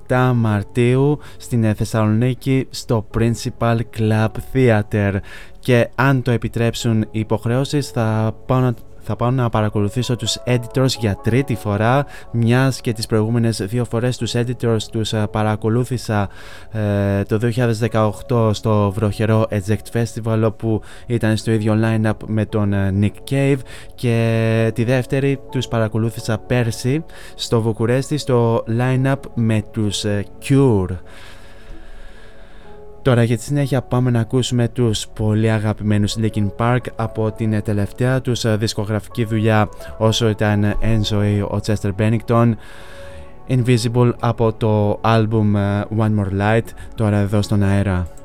27 0.08 0.32
Μαρτίου 0.34 1.18
στην 1.36 1.64
ε, 1.64 1.74
Θεσσαλονίκη 1.74 2.66
στο 2.70 3.06
Principal 3.18 3.78
Club 3.98 4.28
Theater 4.52 5.16
και 5.58 5.88
αν 5.94 6.22
το 6.22 6.30
επιτρέψουν 6.30 7.02
οι 7.10 7.18
υποχρεώσεις 7.18 7.88
θα 7.88 8.34
πάω 8.46 8.72
θα 9.02 9.16
πάω 9.16 9.30
να 9.30 9.48
παρακολουθήσω 9.48 10.16
τους 10.16 10.38
editors 10.46 10.88
για 10.98 11.16
τρίτη 11.22 11.54
φορά 11.54 12.06
μιας 12.30 12.80
και 12.80 12.92
τις 12.92 13.06
προηγούμενες 13.06 13.62
δύο 13.62 13.84
φορές 13.84 14.16
τους 14.16 14.32
editors 14.34 14.82
τους 14.92 15.12
ε, 15.12 15.26
παρακολούθησα 15.30 16.28
ε, 16.70 17.22
το 17.22 17.38
2018 18.28 18.50
στο 18.54 18.90
βροχερό 18.90 19.46
Eject 19.50 20.02
Festival 20.02 20.42
όπου 20.44 20.80
ήταν 21.06 21.36
στο 21.36 21.50
ίδιο 21.50 21.78
line-up 21.82 22.16
με 22.26 22.46
τον 22.46 22.72
ε, 22.72 22.94
Nick 23.00 23.32
Cave 23.32 23.58
και 23.94 24.70
τη 24.74 24.84
δεύτερη 24.84 25.40
τους 25.50 25.68
παρακολούθησα 25.68 26.38
πέρσι 26.38 27.04
στο 27.34 27.60
Βουκουρέστι 27.60 28.16
στο 28.16 28.64
line-up 28.78 29.20
με 29.34 29.62
τους 29.72 30.04
Cure 30.48 30.96
Τώρα 33.02 33.22
για 33.22 33.36
τη 33.36 33.42
συνέχεια 33.42 33.82
πάμε 33.82 34.10
να 34.10 34.20
ακούσουμε 34.20 34.68
τους 34.68 35.06
πολύ 35.08 35.50
αγαπημένους 35.50 36.16
Linkin 36.18 36.48
Park 36.56 36.80
από 36.96 37.32
την 37.32 37.62
τελευταία 37.62 38.20
τους 38.20 38.44
ε, 38.44 38.56
δισκογραφική 38.56 39.24
δουλειά 39.24 39.68
όσο 39.98 40.28
ήταν 40.28 40.74
ένζωη 40.80 41.40
ο 41.40 41.60
Chester 41.66 41.90
Bennington 41.98 42.52
Invisible 43.48 44.12
από 44.20 44.52
το 44.52 45.00
album 45.04 45.54
ε, 45.54 45.80
One 45.98 46.14
More 46.20 46.40
Light 46.40 46.66
τώρα 46.94 47.16
εδώ 47.16 47.42
στον 47.42 47.62
αέρα. 47.62 48.21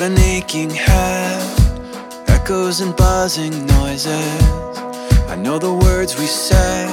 Got 0.00 0.12
an 0.12 0.18
aching 0.20 0.70
head, 0.70 2.24
echoes 2.28 2.80
and 2.80 2.96
buzzing 2.96 3.66
noises. 3.66 4.42
I 5.28 5.36
know 5.36 5.58
the 5.58 5.74
words 5.74 6.18
we 6.18 6.24
said, 6.24 6.88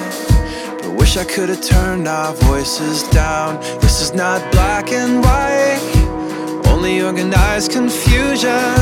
but 0.81 0.93
wish 0.99 1.15
I 1.15 1.23
could 1.23 1.47
have 1.47 1.61
turned 1.61 2.05
our 2.05 2.33
voices 2.33 3.03
down. 3.03 3.61
This 3.79 4.01
is 4.01 4.13
not 4.13 4.41
black 4.51 4.91
and 4.91 5.23
white, 5.23 6.67
only 6.67 7.01
organized 7.01 7.71
confusion. 7.71 8.75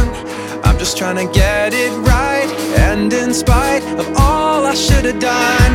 I'm 0.64 0.80
just 0.80 0.98
trying 0.98 1.18
to 1.18 1.32
get 1.32 1.76
it 1.76 1.92
right, 1.92 2.50
and 2.80 3.14
in 3.14 3.32
spite 3.32 3.84
of 4.00 4.08
all 4.18 4.66
I 4.66 4.74
should 4.74 5.06
have 5.06 5.20
done, 5.20 5.72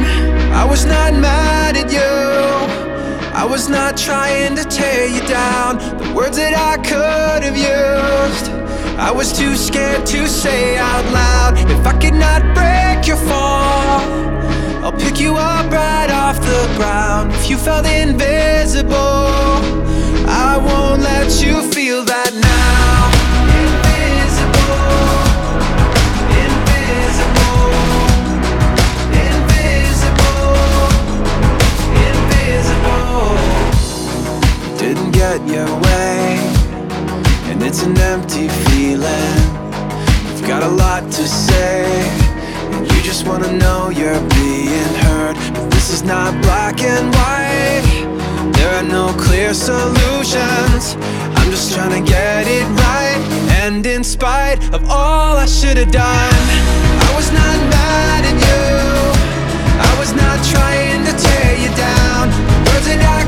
I 0.50 0.64
was 0.64 0.84
not 0.86 1.14
mad 1.14 1.76
at 1.76 1.92
you. 1.92 2.89
I 3.33 3.45
was 3.45 3.69
not 3.69 3.97
trying 3.97 4.57
to 4.57 4.64
tear 4.64 5.07
you 5.07 5.21
down. 5.27 5.79
The 5.79 6.12
words 6.14 6.37
that 6.37 6.55
I 6.55 6.77
could 6.79 7.43
have 7.45 7.57
used, 7.57 8.51
I 8.99 9.11
was 9.11 9.33
too 9.33 9.57
scared 9.57 10.05
to 10.07 10.29
say 10.29 10.77
out 10.77 11.05
loud. 11.12 11.55
If 11.71 11.87
I 11.87 11.99
could 11.99 12.14
not 12.14 12.43
break 12.55 13.07
your 13.07 13.16
fall, 13.16 14.01
I'll 14.85 14.93
pick 14.93 15.21
you 15.21 15.37
up 15.37 15.71
right 15.71 16.11
off 16.11 16.40
the 16.40 16.75
ground. 16.77 17.33
If 17.33 17.49
you 17.49 17.57
felt 17.57 17.87
invisible, 17.87 18.90
I 20.29 20.57
won't 20.57 21.03
let 21.03 21.43
you 21.43 21.71
feel 21.71 22.05
that 22.05 22.35
now. 22.35 22.99
Get 35.20 35.46
your 35.46 35.68
way, 35.85 36.38
and 37.50 37.62
it's 37.62 37.83
an 37.83 37.94
empty 37.98 38.48
feeling. 38.64 39.40
You've 40.26 40.46
got 40.48 40.62
a 40.62 40.72
lot 40.85 41.02
to 41.18 41.24
say, 41.46 41.85
and 42.72 42.90
you 42.90 43.02
just 43.02 43.26
wanna 43.28 43.52
know 43.52 43.90
you're 43.90 44.24
being 44.40 44.94
heard. 45.04 45.37
But 45.52 45.66
this 45.72 45.90
is 45.92 46.02
not 46.02 46.30
black 46.47 46.76
and 46.95 47.07
white. 47.18 47.88
There 48.57 48.72
are 48.78 48.88
no 48.99 49.12
clear 49.26 49.53
solutions. 49.53 50.97
I'm 51.36 51.51
just 51.55 51.74
trying 51.74 51.95
to 52.01 52.05
get 52.18 52.47
it 52.59 52.66
right. 52.86 53.20
And 53.61 53.84
in 53.84 54.03
spite 54.03 54.59
of 54.72 54.80
all 54.88 55.36
I 55.36 55.45
should 55.45 55.76
have 55.82 55.92
done, 55.92 56.45
I 57.07 57.11
was 57.18 57.28
not 57.40 57.57
mad 57.76 58.22
at 58.30 58.38
you. 58.49 58.68
I 59.88 59.92
was 60.01 60.12
not 60.22 60.38
trying 60.55 61.01
to 61.09 61.12
tear 61.24 61.53
you 61.64 61.70
down. 61.88 62.24
Words 62.68 62.86
that 62.90 63.03
I 63.18 63.20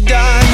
die. 0.00 0.47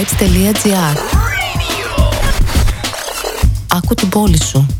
cityvibes.gr 0.00 0.96
Άκου 3.68 3.94
την 3.94 4.08
πόλη 4.08 4.42
σου. 4.42 4.79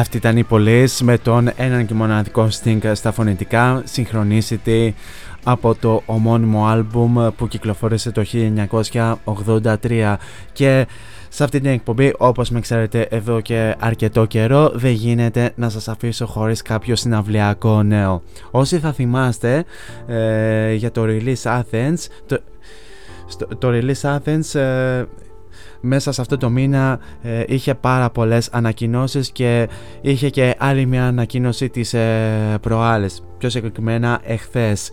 Αυτή 0.00 0.16
ήταν 0.16 0.36
η 0.36 0.44
Police 0.50 0.98
με 1.02 1.18
τον 1.18 1.50
έναν 1.56 1.86
και 1.86 1.94
μοναδικό 1.94 2.48
Sting 2.62 2.90
στα 2.94 3.12
φωνητικά, 3.12 3.82
Synchronicity 3.94 4.90
από 5.44 5.74
το 5.74 6.02
ομώνυμο 6.06 6.66
άλμπουμ 6.66 7.28
που 7.36 7.48
κυκλοφόρησε 7.48 8.10
το 8.10 8.24
1983 9.84 10.16
και 10.52 10.86
σε 11.28 11.44
αυτή 11.44 11.60
την 11.60 11.70
εκπομπή 11.70 12.12
όπως 12.18 12.50
με 12.50 12.60
ξέρετε 12.60 13.00
εδώ 13.10 13.40
και 13.40 13.74
αρκετό 13.78 14.24
καιρό 14.24 14.70
δεν 14.74 14.90
γίνεται 14.92 15.52
να 15.54 15.68
σας 15.68 15.88
αφήσω 15.88 16.26
χωρίς 16.26 16.62
κάποιο 16.62 16.96
συναυλιακό 16.96 17.82
νέο. 17.82 18.22
Όσοι 18.50 18.78
θα 18.78 18.92
θυμάστε 18.92 19.64
ε, 20.06 20.72
για 20.74 20.90
το 20.90 21.02
Release 21.06 21.42
Athens 21.60 21.98
το, 22.26 22.38
στο- 23.26 23.46
το 23.58 23.68
Release 23.72 24.16
Athens 24.16 24.60
ε, 24.60 25.04
μέσα 25.80 26.12
σε 26.12 26.20
αυτό 26.20 26.36
το 26.36 26.50
μήνα 26.50 26.98
ε, 27.22 27.44
είχε 27.46 27.74
πάρα 27.74 28.10
πολλές 28.10 28.48
ανακοινώσεις 28.52 29.30
και 29.30 29.68
είχε 30.00 30.30
και 30.30 30.54
άλλη 30.58 30.86
μια 30.86 31.06
ανακοίνωση 31.06 31.68
της 31.68 31.94
ε, 31.94 32.58
προάλλες, 32.60 33.22
πιο 33.38 33.48
συγκεκριμένα 33.50 34.20
εχθές. 34.24 34.90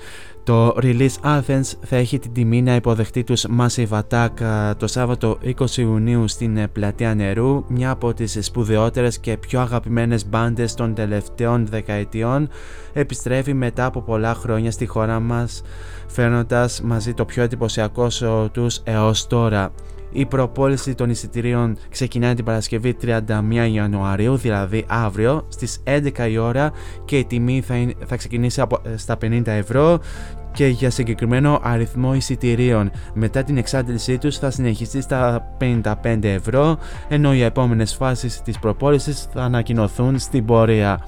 Το 0.47 0.75
Release 0.81 1.19
Athens 1.23 1.73
θα 1.81 1.95
έχει 1.95 2.19
την 2.19 2.33
τιμή 2.33 2.61
να 2.61 2.75
υποδεχτεί 2.75 3.23
τους 3.23 3.45
Massive 3.59 3.99
Attack 3.99 4.41
ε, 4.41 4.73
το 4.73 4.87
Σάββατο 4.87 5.37
20 5.59 5.77
Ιουνίου 5.77 6.27
στην 6.27 6.57
ε, 6.57 6.67
Πλατεία 6.67 7.15
Νερού, 7.15 7.63
μια 7.67 7.89
από 7.89 8.13
τις 8.13 8.37
σπουδαιότερες 8.41 9.19
και 9.19 9.37
πιο 9.37 9.59
αγαπημένες 9.59 10.27
μπάντες 10.27 10.73
των 10.73 10.93
τελευταίων 10.93 11.65
δεκαετιών 11.65 12.49
επιστρέφει 12.93 13.53
μετά 13.53 13.85
από 13.85 14.01
πολλά 14.01 14.33
χρόνια 14.33 14.71
στη 14.71 14.85
χώρα 14.85 15.19
μας 15.19 15.61
φέρνοντας 16.07 16.81
μαζί 16.81 17.13
το 17.13 17.25
πιο 17.25 17.43
εντυπωσιακό 17.43 18.07
show 18.11 18.47
τους 18.51 18.81
έως 18.83 19.27
τώρα. 19.27 19.71
Η 20.11 20.25
προπόληση 20.25 20.95
των 20.95 21.09
εισιτηρίων 21.09 21.77
ξεκινάει 21.89 22.33
την 22.33 22.45
Παρασκευή 22.45 22.95
31 23.01 23.67
Ιανουαρίου, 23.71 24.35
δηλαδή 24.37 24.85
αύριο, 24.87 25.45
στις 25.47 25.79
11 25.83 26.27
η 26.29 26.37
ώρα 26.37 26.71
και 27.05 27.17
η 27.17 27.25
τιμή 27.25 27.61
θα, 27.61 27.75
είναι- 27.75 27.93
θα 28.05 28.15
ξεκινήσει 28.15 28.61
από, 28.61 28.79
ε, 28.83 28.97
στα 28.97 29.17
50 29.17 29.51
ευρώ 29.51 29.99
και 30.51 30.67
για 30.67 30.89
συγκεκριμένο 30.89 31.59
αριθμό 31.63 32.13
εισιτηρίων. 32.15 32.91
Μετά 33.13 33.43
την 33.43 33.57
εξάντλησή 33.57 34.17
τους 34.17 34.37
θα 34.37 34.51
συνεχιστεί 34.51 35.01
στα 35.01 35.47
55 35.57 36.33
ευρώ, 36.33 36.77
ενώ 37.07 37.33
οι 37.33 37.41
επόμενες 37.41 37.93
φάσεις 37.95 38.41
της 38.41 38.59
προπόλησης 38.59 39.27
θα 39.33 39.41
ανακοινωθούν 39.43 40.19
στην 40.19 40.45
πορεία. 40.45 41.05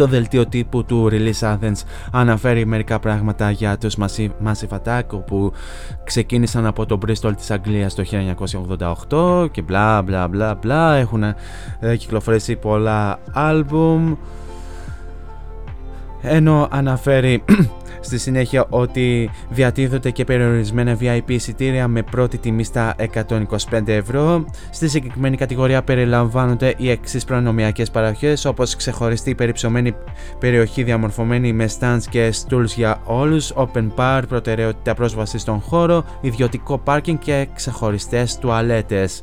Το 0.00 0.06
δελτίο 0.06 0.46
τύπου 0.46 0.84
του 0.84 1.08
Release 1.10 1.40
Athens 1.40 1.82
αναφέρει 2.12 2.66
μερικά 2.66 2.98
πράγματα 2.98 3.50
για 3.50 3.78
τους 3.78 3.96
Massive, 4.00 4.30
Massive 4.46 4.78
Attack 4.84 5.24
που 5.26 5.52
ξεκίνησαν 6.04 6.66
από 6.66 6.86
το 6.86 6.98
Bristol 7.06 7.32
της 7.36 7.50
Αγγλίας 7.50 7.94
το 7.94 8.04
1988 9.08 9.48
και 9.50 9.62
μπλα 9.62 10.02
μπλα 10.02 10.28
μπλα 10.28 10.54
μπλα. 10.54 10.94
Έχουν 10.94 11.22
ε, 11.22 11.96
κυκλοφορήσει 11.96 12.56
πολλά 12.56 13.18
άλμπουμ 13.32 14.14
ενώ 16.22 16.68
αναφέρει 16.70 17.44
στη 18.00 18.18
συνέχεια 18.18 18.66
ότι 18.68 19.30
διατίθεται 19.50 20.10
και 20.10 20.24
περιορισμένα 20.24 20.96
VIP 21.00 21.22
εισιτήρια 21.26 21.88
με 21.88 22.02
πρώτη 22.02 22.38
τιμή 22.38 22.64
στα 22.64 22.94
125 23.70 23.86
ευρώ. 23.86 24.44
Στη 24.70 24.88
συγκεκριμένη 24.88 25.36
κατηγορία 25.36 25.82
περιλαμβάνονται 25.82 26.74
οι 26.76 26.90
εξής 26.90 27.24
προνομιακές 27.24 27.90
παροχές 27.90 28.44
όπως 28.44 28.76
ξεχωριστή 28.76 29.34
περιψωμένη 29.34 29.94
περιοχή 30.38 30.82
διαμορφωμένη 30.82 31.52
με 31.52 31.68
stands 31.78 32.02
και 32.10 32.34
stools 32.42 32.64
για 32.76 33.00
όλους, 33.04 33.52
open 33.56 33.88
bar, 33.96 34.22
προτεραιότητα 34.28 34.94
πρόσβαση 34.94 35.38
στον 35.38 35.60
χώρο, 35.60 36.04
ιδιωτικό 36.20 36.78
πάρκινγκ 36.78 37.18
και 37.18 37.48
ξεχωριστές 37.54 38.38
τουαλέτες. 38.38 39.20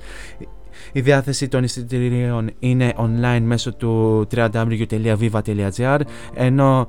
Η 0.98 1.02
διάθεση 1.02 1.48
των 1.48 1.64
εισιτηρίων 1.64 2.50
είναι 2.60 2.94
online 2.98 3.42
μέσω 3.44 3.74
του 3.74 4.28
www.viva.gr 4.36 6.00
ενώ 6.34 6.88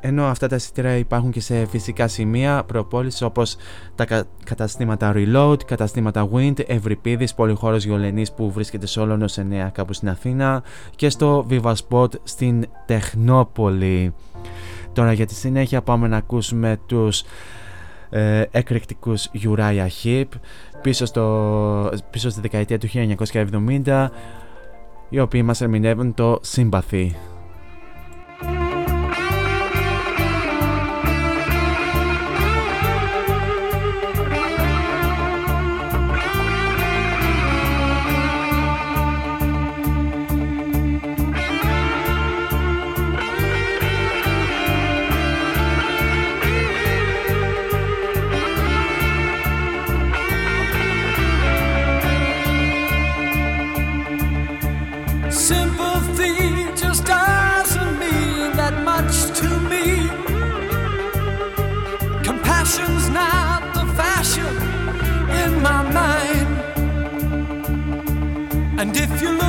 ενώ 0.00 0.24
αυτά 0.24 0.48
τα 0.48 0.56
εισιτήρια 0.56 0.96
υπάρχουν 0.96 1.30
και 1.30 1.40
σε 1.40 1.66
φυσικά 1.66 2.08
σημεία 2.08 2.64
προπόλησης 2.66 3.22
όπως 3.22 3.56
τα 3.94 4.04
κα- 4.04 4.24
καταστήματα 4.44 5.12
Reload, 5.16 5.64
καταστήματα 5.66 6.28
Wind, 6.32 6.58
Ευρυπίδης, 6.66 7.34
Πολυχώρος 7.34 7.84
Γιολενής 7.84 8.32
που 8.32 8.50
βρίσκεται 8.50 8.86
σε 8.86 9.00
Όλωνο 9.00 9.24
9 9.24 9.68
κάπου 9.72 9.92
στην 9.92 10.08
Αθήνα 10.08 10.62
και 10.96 11.08
στο 11.10 11.46
Viva 11.50 11.74
Spot 11.88 12.10
στην 12.22 12.66
Τεχνόπολη. 12.86 14.14
Τώρα 14.92 15.12
για 15.12 15.26
τη 15.26 15.34
συνέχεια 15.34 15.82
πάμε 15.82 16.08
να 16.08 16.16
ακούσουμε 16.16 16.78
τους 16.86 17.24
ε, 18.10 18.44
εκρηκτικούς 18.50 19.30
Uriah 19.44 19.86
Heep 20.02 20.24
πίσω, 20.86 21.06
στο, 21.06 21.90
πίσω 22.10 22.30
στη 22.30 22.40
δεκαετία 22.40 22.78
του 22.78 22.88
1970 23.84 24.08
οι 25.08 25.20
οποίοι 25.20 25.42
μας 25.44 25.60
ερμηνεύουν 25.60 26.14
το 26.14 26.40
Sympathy. 26.54 27.10
Sympathy 27.10 27.35
if 68.98 69.20
you 69.20 69.30
look 69.32 69.45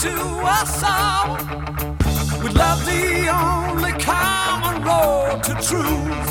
to 0.00 0.16
us 0.46 0.82
all. 0.82 1.34
With 2.42 2.56
love 2.56 2.82
the 2.86 3.28
only 3.28 3.92
common 4.02 4.82
road 4.82 5.42
to 5.44 5.54
truth. 5.60 6.29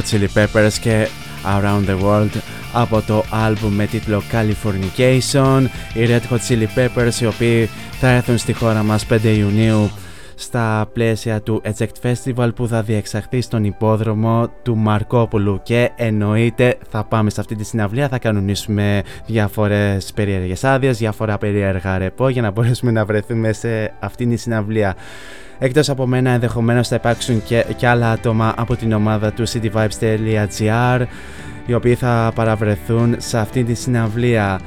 Hot 0.00 0.10
Chili 0.10 0.28
Peppers 0.34 0.72
και 0.80 1.08
Around 1.44 1.90
the 1.90 2.04
World 2.04 2.40
από 2.72 3.02
το 3.06 3.24
άλμπουμ 3.30 3.74
με 3.74 3.86
τίτλο 3.86 4.22
Californication. 4.32 5.64
Οι 5.94 6.06
Red 6.06 6.34
Hot 6.34 6.38
Chili 6.48 6.66
Peppers 6.74 7.20
οι 7.20 7.26
οποίοι 7.26 7.68
θα 8.00 8.08
έρθουν 8.08 8.38
στη 8.38 8.52
χώρα 8.52 8.82
μας 8.82 9.06
5 9.10 9.18
Ιουνίου 9.22 9.90
στα 10.40 10.88
πλαίσια 10.92 11.40
του 11.40 11.62
Eject 11.64 12.10
Festival 12.10 12.50
που 12.54 12.68
θα 12.68 12.82
διεξαχθεί 12.82 13.40
στον 13.40 13.64
υπόδρομο 13.64 14.50
του 14.62 14.76
Μαρκόπουλου 14.76 15.60
και 15.62 15.90
εννοείται 15.96 16.76
θα 16.88 17.04
πάμε 17.04 17.30
σε 17.30 17.40
αυτή 17.40 17.54
τη 17.54 17.64
συναυλία, 17.64 18.08
θα 18.08 18.18
κανονίσουμε 18.18 19.02
διάφορες 19.26 20.12
περίεργες 20.12 20.64
άδειες, 20.64 20.98
διάφορα 20.98 21.38
περίεργα 21.38 21.98
ρεπό 21.98 22.28
για 22.28 22.42
να 22.42 22.50
μπορέσουμε 22.50 22.90
να 22.90 23.04
βρεθούμε 23.04 23.52
σε 23.52 23.92
αυτήν 24.00 24.30
τη 24.30 24.36
συναυλία. 24.36 24.96
Εκτός 25.58 25.88
από 25.88 26.06
μένα 26.06 26.30
ενδεχομένως 26.30 26.88
θα 26.88 26.94
υπάρξουν 26.94 27.42
και, 27.44 27.64
και 27.76 27.86
άλλα 27.86 28.10
άτομα 28.10 28.54
από 28.56 28.76
την 28.76 28.92
ομάδα 28.92 29.32
του 29.32 29.48
cityvibes.gr 29.48 31.04
οι 31.66 31.74
οποίοι 31.74 31.94
θα 31.94 32.32
παραβρεθούν 32.34 33.14
σε 33.18 33.38
αυτή 33.38 33.64
τη 33.64 33.74
συναυλία. 33.74 34.60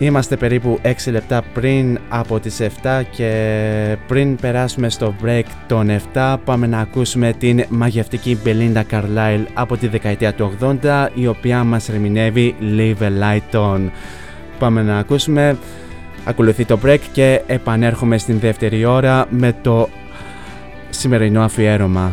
Είμαστε 0.00 0.36
περίπου 0.36 0.80
6 0.82 0.88
λεπτά 1.10 1.42
πριν 1.54 1.98
από 2.08 2.40
τις 2.40 2.60
7 2.60 3.02
και 3.10 3.96
πριν 4.06 4.36
περάσουμε 4.36 4.90
στο 4.90 5.14
break 5.24 5.42
των 5.66 6.00
7 6.14 6.36
πάμε 6.44 6.66
να 6.66 6.78
ακούσουμε 6.78 7.32
την 7.32 7.64
μαγευτική 7.68 8.38
Belinda 8.44 8.82
Carlisle 8.90 9.44
από 9.54 9.76
τη 9.76 9.86
δεκαετία 9.86 10.34
του 10.34 10.52
80 10.82 11.08
η 11.14 11.26
οποία 11.26 11.64
μας 11.64 11.88
ερμηνεύει 11.88 12.54
Leave 12.60 13.02
a 13.02 13.10
Light 13.22 13.60
On. 13.60 13.90
Πάμε 14.58 14.82
να 14.82 14.98
ακούσουμε, 14.98 15.56
ακολουθεί 16.24 16.64
το 16.64 16.78
break 16.84 17.00
και 17.12 17.42
επανέρχομαι 17.46 18.18
στην 18.18 18.38
δεύτερη 18.38 18.84
ώρα 18.84 19.26
με 19.30 19.52
το 19.62 19.88
σημερινό 20.90 21.42
αφιέρωμα. 21.42 22.12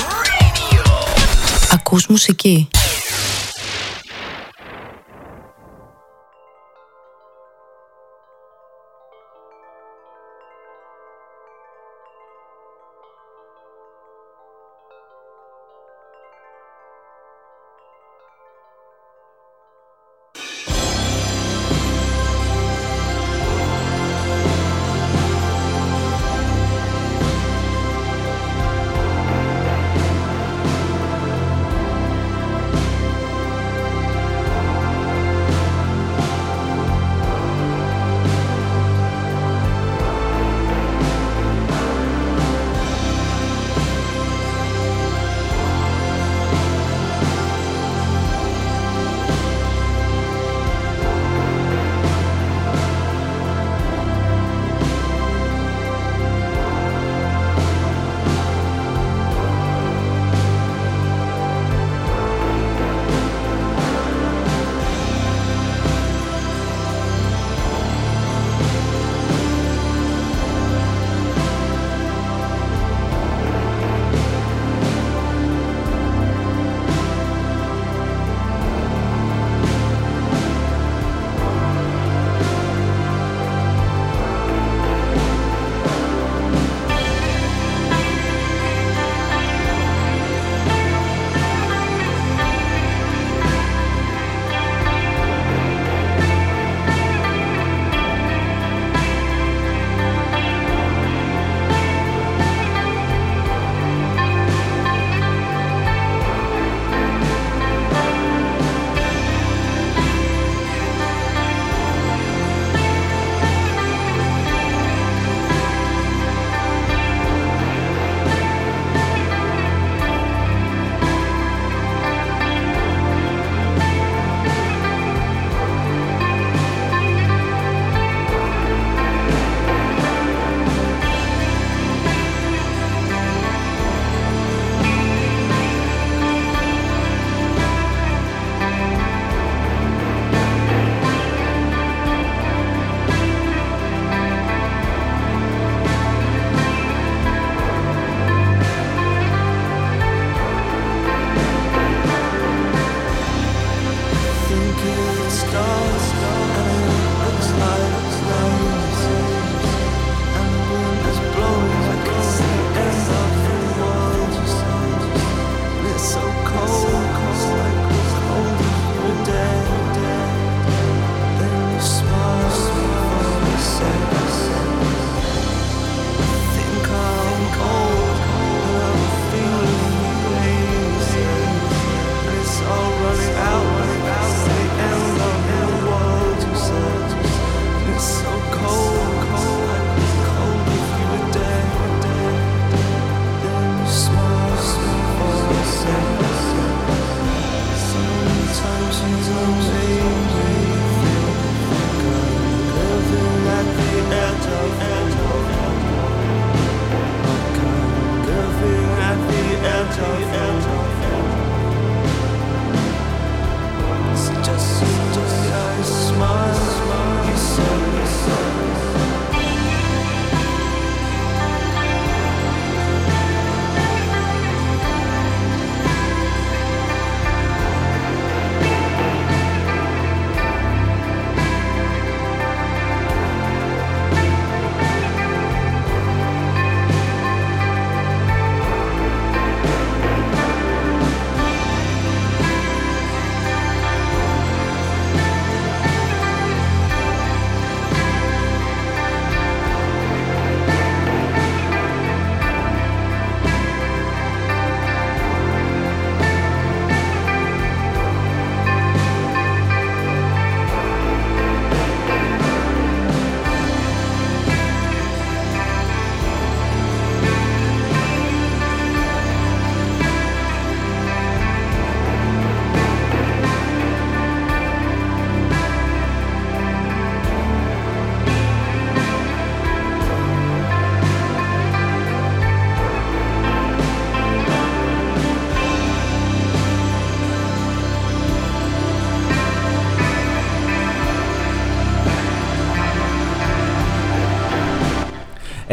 Ακούς 1.73 2.07
μουσική. 2.07 2.67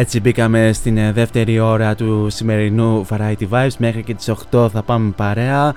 Έτσι 0.00 0.20
μπήκαμε 0.20 0.72
στην 0.72 0.96
ε, 0.96 1.12
δεύτερη 1.12 1.58
ώρα 1.58 1.94
του 1.94 2.26
σημερινού 2.30 3.06
Variety 3.10 3.48
Vibes. 3.50 3.76
Μέχρι 3.78 4.02
και 4.02 4.14
τις 4.14 4.30
8 4.50 4.68
θα 4.72 4.82
πάμε 4.82 5.12
παρέα. 5.16 5.74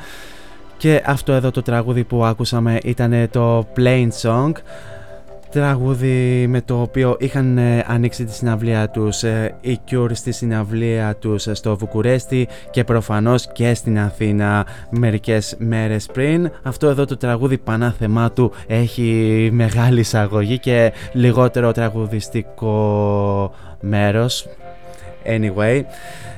Και 0.77 1.03
αυτό 1.05 1.33
εδώ 1.33 1.51
το 1.51 1.61
τραγούδι 1.61 2.03
που 2.03 2.25
άκουσαμε 2.25 2.77
ήταν 2.83 3.27
το 3.31 3.67
Plain 3.77 4.07
Song. 4.21 4.51
Τραγούδι 5.51 6.45
με 6.47 6.61
το 6.61 6.81
οποίο 6.81 7.15
είχαν 7.19 7.57
ε, 7.57 7.85
ανοίξει 7.87 8.25
τη 8.25 8.33
συναυλία 8.33 8.89
τους 8.89 9.23
ε, 9.23 9.57
οι 9.61 9.79
Cure 9.91 10.09
στη 10.11 10.31
συναυλία 10.31 11.15
τους 11.15 11.47
ε, 11.47 11.53
στο 11.53 11.77
Βουκουρέστι 11.77 12.47
και 12.71 12.83
προφανώς 12.83 13.51
και 13.51 13.73
στην 13.73 13.99
Αθήνα 13.99 14.65
μερικές 14.89 15.55
μέρες 15.59 16.05
πριν. 16.05 16.51
Αυτό 16.63 16.87
εδώ 16.87 17.05
το 17.05 17.17
τραγούδι 17.17 17.57
πανάθεμά 17.57 18.31
του 18.31 18.51
έχει 18.67 19.49
μεγάλη 19.53 19.99
εισαγωγή 19.99 20.59
και 20.59 20.93
λιγότερο 21.13 21.71
τραγουδιστικό 21.71 23.53
μέρος. 23.81 24.47
Anyway, 25.25 25.81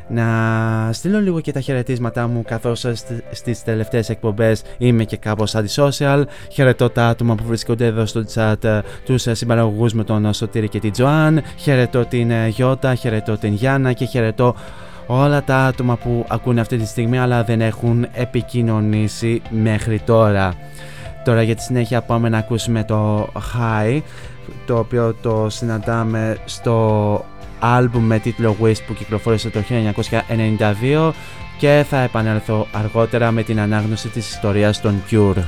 να 0.08 0.24
στείλω 0.92 1.20
λίγο 1.20 1.40
και 1.40 1.52
τα 1.52 1.60
χαιρετίσματά 1.60 2.28
μου 2.28 2.44
καθώς 2.48 2.80
σ- 2.80 3.24
στις 3.32 3.64
τελευταίες 3.64 4.10
εκπομπές 4.10 4.62
είμαι 4.78 5.04
και 5.04 5.18
κάπως 5.18 5.56
antisocial. 5.56 6.24
Χαιρετώ 6.50 6.90
τα 6.90 7.08
άτομα 7.08 7.36
που 7.36 7.44
βρίσκονται 7.48 7.86
εδώ 7.86 8.06
στο 8.06 8.24
chat, 8.34 8.64
ε, 8.64 8.80
τους 9.06 9.28
ε, 9.28 9.34
συμπαραγωγούς 9.34 9.94
με 9.94 10.04
τον 10.04 10.34
Σωτήρη 10.34 10.70
και 10.70 10.80
την 10.80 10.92
Τζοάν. 10.92 11.42
Χαιρετώ 11.58 12.06
την 12.06 12.32
ε, 12.32 12.48
Γιώτα, 12.48 12.96
χαιρετώ 12.96 13.38
την 13.38 13.54
Γιάννα 13.54 13.94
και 13.94 14.06
χαιρετώ 14.06 14.56
όλα 15.08 15.44
τα 15.44 15.58
άτομα 15.58 15.96
που 15.96 16.26
ακούνε 16.28 16.62
αυτή 16.62 16.78
τη 16.78 16.86
στιγμή 16.86 17.20
αλλά 17.20 17.44
δεν 17.44 17.62
έχουν 17.62 18.08
επικοινωνήσει 18.14 19.42
μέχρι 19.50 20.00
τώρα. 20.00 20.54
Τώρα 21.24 21.42
για 21.42 21.56
τη 21.56 21.62
συνέχεια 21.62 22.02
πάμε 22.02 22.30
να 22.30 22.38
ακούσουμε 22.38 22.84
το 22.84 23.30
High 23.34 24.02
το 24.66 24.78
οποίο 24.78 25.16
το 25.22 25.48
συναντάμε 25.50 26.38
στο 26.46 27.26
άλμπουμ 27.64 28.06
με 28.06 28.20
τίτλο 28.20 28.56
Wish 28.62 28.84
που 28.88 28.94
κυκλοφόρησε 28.94 29.50
το 29.50 29.64
1992 29.70 31.12
και 31.58 31.86
θα 31.90 32.00
επανέλθω 32.00 32.68
αργότερα 32.72 33.32
με 33.32 33.44
την 33.44 33.60
ανάγνωση 33.60 34.10
της 34.10 34.30
ιστορίας 34.30 34.82
των 34.82 35.04
Cure. 35.12 35.44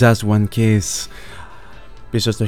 Just 0.00 0.28
One 0.28 0.44
Kiss 0.56 1.08
πίσω 2.10 2.30
στο 2.30 2.46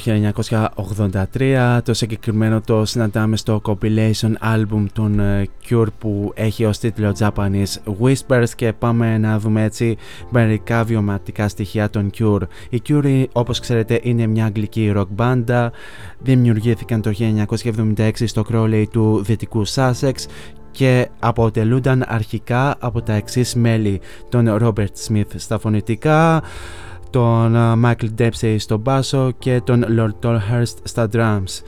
1983 1.32 1.78
το 1.84 1.94
συγκεκριμένο 1.94 2.60
το 2.60 2.84
συναντάμε 2.84 3.36
στο 3.36 3.62
compilation 3.64 4.32
album 4.54 4.84
των 4.92 5.20
ε, 5.20 5.48
Cure 5.68 5.86
που 5.98 6.32
έχει 6.34 6.64
ως 6.64 6.78
τίτλο 6.78 7.16
Japanese 7.18 7.92
Whispers 8.00 8.48
και 8.56 8.72
πάμε 8.72 9.18
να 9.18 9.38
δούμε 9.38 9.62
έτσι 9.62 9.96
μερικά 10.30 10.84
βιωματικά 10.84 11.48
στοιχεία 11.48 11.90
των 11.90 12.10
Cure. 12.18 12.42
Οι 12.70 12.82
Cure 12.88 13.24
όπως 13.32 13.60
ξέρετε 13.60 14.00
είναι 14.02 14.26
μια 14.26 14.44
αγγλική 14.44 14.92
rock 14.96 15.08
μπάντα 15.08 15.72
δημιουργήθηκαν 16.18 17.02
το 17.02 17.12
1976 17.96 18.10
στο 18.24 18.44
Crowley 18.52 18.84
του 18.90 19.22
Δυτικού 19.24 19.66
Sussex 19.66 20.12
και 20.70 21.08
αποτελούνταν 21.18 22.04
αρχικά 22.06 22.76
από 22.78 23.02
τα 23.02 23.12
εξής 23.12 23.54
μέλη 23.54 24.00
τον 24.28 24.58
Robert 24.60 25.08
Smith 25.08 25.30
στα 25.36 25.58
φωνητικά 25.58 26.42
τον 27.12 27.56
Michael 27.84 28.08
Dempsey 28.18 28.56
στο 28.58 28.76
μπάσο 28.76 29.30
και 29.38 29.60
τον 29.64 29.84
Lord 29.98 30.26
Tolhurst 30.26 30.74
στα 30.82 31.08
drums. 31.12 31.62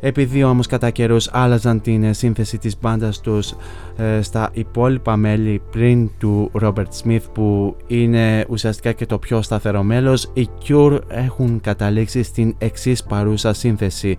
Επειδή 0.00 0.42
όμως 0.44 0.66
κατά 0.66 0.90
καιρούς 0.90 1.28
άλλαζαν 1.32 1.80
την 1.80 2.14
σύνθεση 2.14 2.58
της 2.58 2.78
μπάντας 2.80 3.20
τους 3.20 3.54
ε, 3.96 4.22
στα 4.22 4.50
υπόλοιπα 4.52 5.16
μέλη 5.16 5.62
πριν 5.70 6.10
του 6.18 6.50
Robert 6.62 6.88
Smith 7.02 7.22
που 7.32 7.76
είναι 7.86 8.44
ουσιαστικά 8.48 8.92
και 8.92 9.06
το 9.06 9.18
πιο 9.18 9.42
σταθερό 9.42 9.82
μέλος, 9.82 10.30
οι 10.32 10.48
Cure 10.68 10.98
έχουν 11.08 11.60
καταλήξει 11.60 12.22
στην 12.22 12.54
εξής 12.58 13.02
παρούσα 13.02 13.52
σύνθεση. 13.52 14.16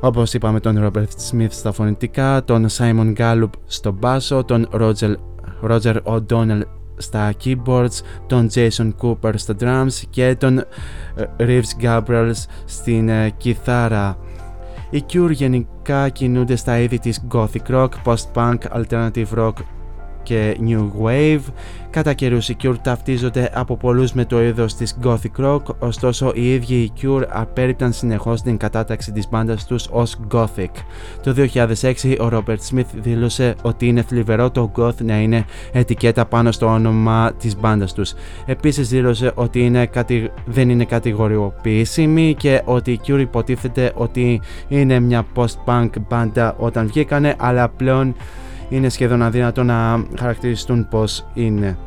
Όπως 0.00 0.34
είπαμε 0.34 0.60
τον 0.60 0.90
Robert 0.90 1.30
Smith 1.30 1.50
στα 1.50 1.72
φωνητικά, 1.72 2.44
τον 2.44 2.66
Simon 2.78 3.12
Gallup 3.16 3.50
στο 3.66 3.92
μπάσο, 3.92 4.44
τον 4.44 4.68
Roger, 4.72 5.14
Roger 5.68 5.96
O'Donnell 6.02 6.60
στα 7.00 7.32
keyboards, 7.44 8.00
τον 8.26 8.48
Jason 8.54 8.92
Cooper 9.02 9.32
στα 9.34 9.54
drums 9.60 10.02
και 10.10 10.36
τον 10.38 10.64
Reeves 11.38 11.82
Gabriels 11.82 12.44
στην 12.64 13.08
uh, 13.10 13.28
κιθάρα. 13.36 14.18
Οι 14.90 15.04
Cure 15.12 15.30
γενικά 15.30 16.08
κινούνται 16.08 16.56
στα 16.56 16.78
είδη 16.78 16.98
της 16.98 17.24
gothic 17.32 17.70
rock, 17.70 17.88
post-punk, 18.04 18.58
alternative 18.72 19.26
rock 19.36 19.52
και 20.30 20.56
new 20.68 20.90
wave. 21.04 21.40
Κατά 21.90 22.12
καιρούς 22.12 22.48
οι 22.48 22.56
Cure 22.62 22.74
ταυτίζονται 22.82 23.50
από 23.54 23.76
πολλούς 23.76 24.12
με 24.12 24.24
το 24.24 24.42
είδος 24.42 24.74
της 24.74 24.98
gothic 25.02 25.44
rock, 25.44 25.60
ωστόσο 25.78 26.32
οι 26.34 26.52
ίδιοι 26.52 26.74
οι 26.74 26.92
Cure 27.02 27.22
απέριπταν 27.28 27.92
συνεχώς 27.92 28.42
την 28.42 28.56
κατάταξη 28.56 29.12
της 29.12 29.28
μπάντας 29.28 29.66
τους 29.66 29.88
ως 29.90 30.20
gothic. 30.32 30.70
Το 31.22 31.34
2006 31.34 32.16
ο 32.20 32.28
Robert 32.32 32.58
Smith 32.70 32.84
δήλωσε 32.94 33.54
ότι 33.62 33.86
είναι 33.86 34.02
θλιβερό 34.02 34.50
το 34.50 34.72
goth 34.76 35.02
να 35.02 35.20
είναι 35.20 35.44
ετικέτα 35.72 36.26
πάνω 36.26 36.52
στο 36.52 36.66
όνομα 36.66 37.32
της 37.38 37.56
μπάντας 37.56 37.92
τους. 37.92 38.12
Επίσης 38.46 38.88
δήλωσε 38.88 39.32
ότι 39.34 39.60
είναι 39.64 39.86
κατη... 39.86 40.30
δεν 40.46 40.70
είναι 40.70 40.84
κατηγοριοποιήσιμη 40.84 42.34
και 42.38 42.62
ότι 42.64 42.92
οι 42.92 43.00
Cure 43.06 43.20
υποτίθεται 43.20 43.92
ότι 43.94 44.40
είναι 44.68 45.00
μια 45.00 45.26
post-punk 45.34 45.90
μπάντα 46.08 46.54
όταν 46.58 46.86
βγήκανε, 46.86 47.34
αλλά 47.38 47.68
πλέον 47.68 48.14
είναι 48.70 48.88
σχεδόν 48.88 49.22
αδύνατο 49.22 49.62
να 49.62 50.04
χαρακτηριστούν 50.18 50.88
πως 50.88 51.26
είναι. 51.34 51.78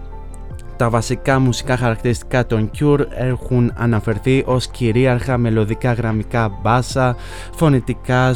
Τα 0.77 0.89
βασικά 0.89 1.39
μουσικά 1.39 1.77
χαρακτηριστικά 1.77 2.45
των 2.45 2.71
Cure 2.79 3.05
έχουν 3.17 3.71
αναφερθεί 3.75 4.43
ως 4.45 4.67
κυρίαρχα 4.67 5.37
μελωδικά 5.37 5.93
γραμμικά 5.93 6.59
μπάσα, 6.61 7.15
φωνητικά 7.55 8.35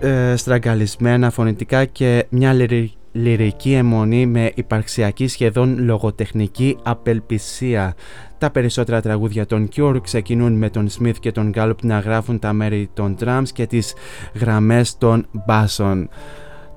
ε, 0.00 0.36
στραγγαλισμένα 0.36 1.30
φωνητικά 1.30 1.84
και 1.84 2.26
μια 2.28 2.52
λυρι, 2.52 2.92
λυρική 3.12 3.74
αιμονή 3.74 4.26
με 4.26 4.52
υπαρξιακή 4.54 5.28
σχεδόν 5.28 5.78
λογοτεχνική 5.78 6.78
απελπισία. 6.82 7.94
Τα 8.38 8.50
περισσότερα 8.50 9.00
τραγούδια 9.00 9.46
των 9.46 9.68
Cure 9.76 9.98
ξεκινούν 10.02 10.52
με 10.52 10.70
τον 10.70 10.88
Smith 10.98 11.16
και 11.20 11.32
τον 11.32 11.52
Gallup 11.54 11.82
να 11.82 11.98
γράφουν 11.98 12.38
τα 12.38 12.52
μέρη 12.52 12.90
των 12.94 13.16
drums 13.20 13.48
και 13.52 13.66
τις 13.66 13.94
γραμμές 14.34 14.98
των 14.98 15.26
μπάσων. 15.32 16.08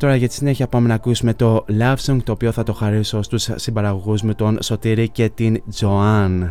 Τώρα 0.02 0.16
για 0.16 0.28
τη 0.28 0.34
συνέχεια 0.34 0.68
πάμε 0.68 0.88
να 0.88 0.94
ακούσουμε 0.94 1.34
το 1.34 1.66
Love 1.80 1.96
Song 2.06 2.18
το 2.24 2.32
οποίο 2.32 2.52
θα 2.52 2.64
το 2.64 2.74
χαρίσω 2.74 3.22
στους 3.22 3.50
συμπαραγωγούς 3.56 4.22
με 4.22 4.34
τον 4.34 4.58
Σωτήρη 4.62 5.10
και 5.10 5.30
την 5.30 5.62
Joanne. 5.80 6.50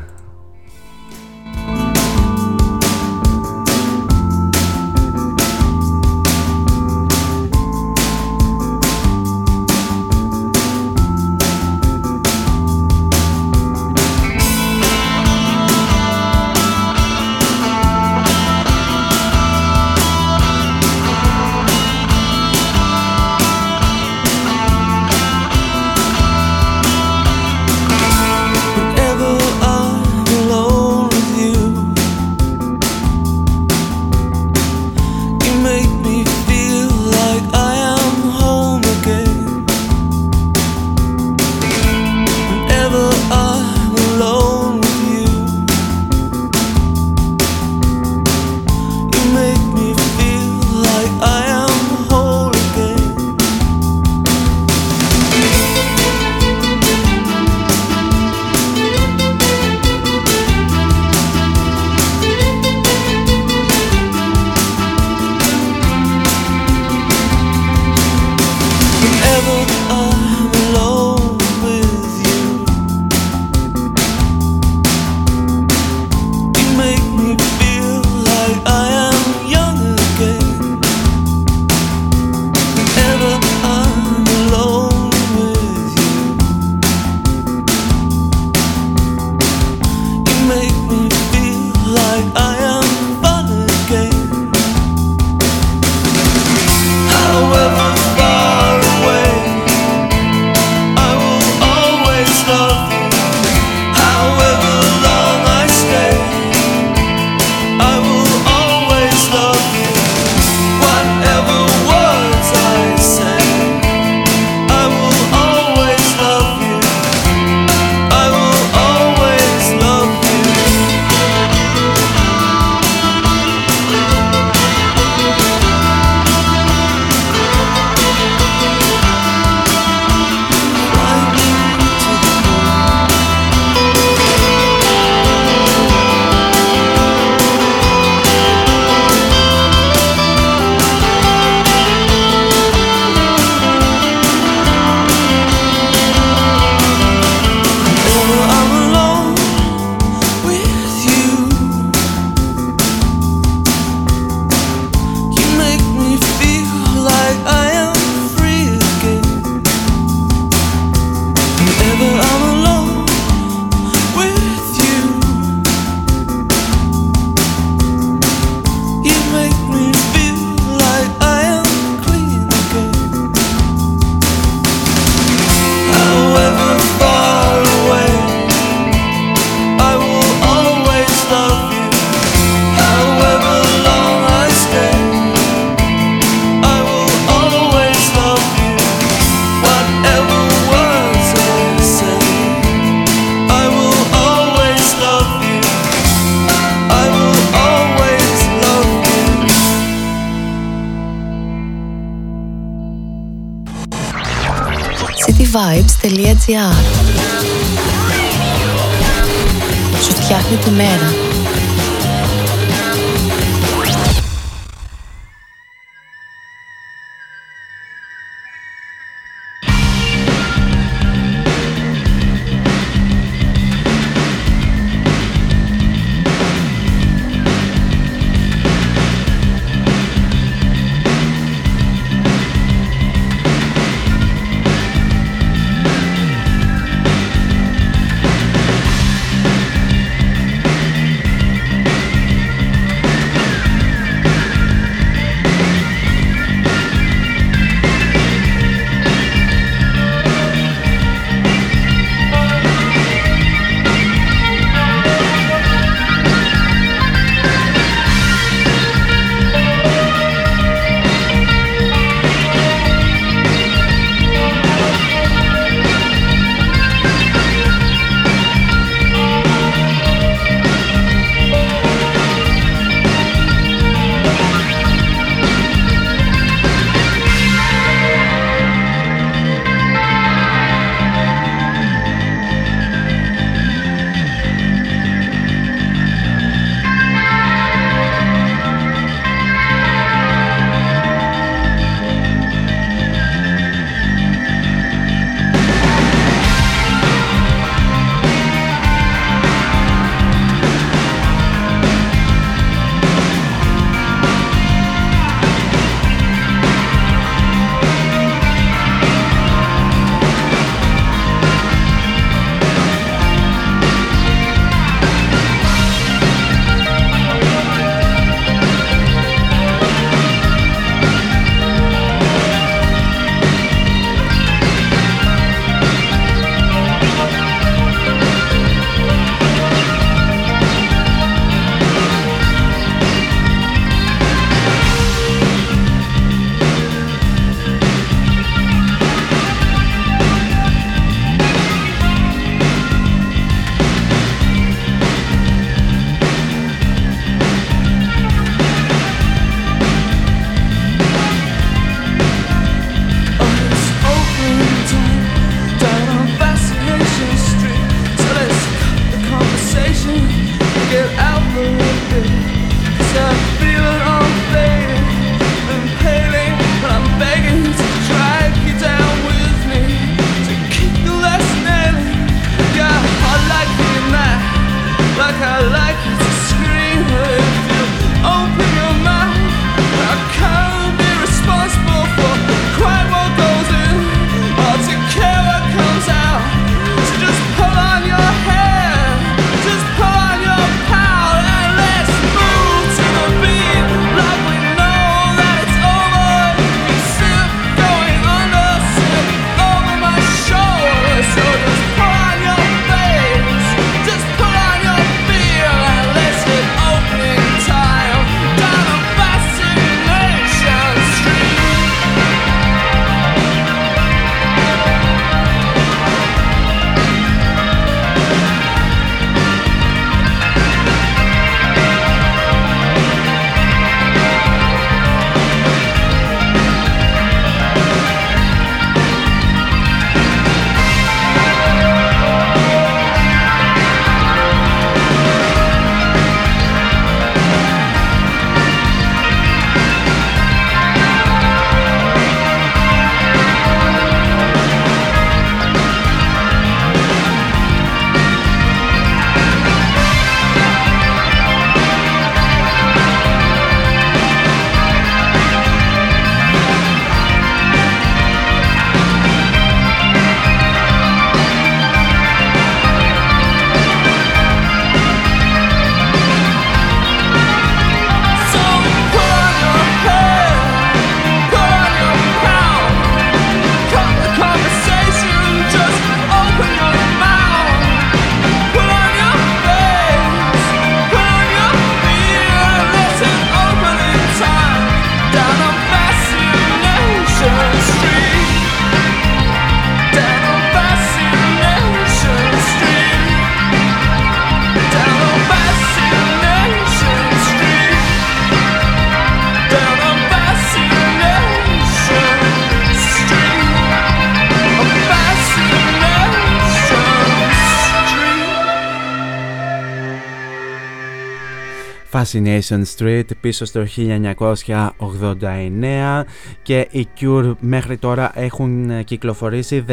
Fascination 512.31 512.83
Street 512.97 513.25
πίσω 513.41 513.65
στο 513.65 513.85
1989 513.97 516.23
και 516.63 516.89
οι 516.91 517.09
Cure 517.21 517.53
μέχρι 517.61 517.99
τώρα 517.99 518.33
έχουν 518.35 519.05
κυκλοφορήσει 519.05 519.85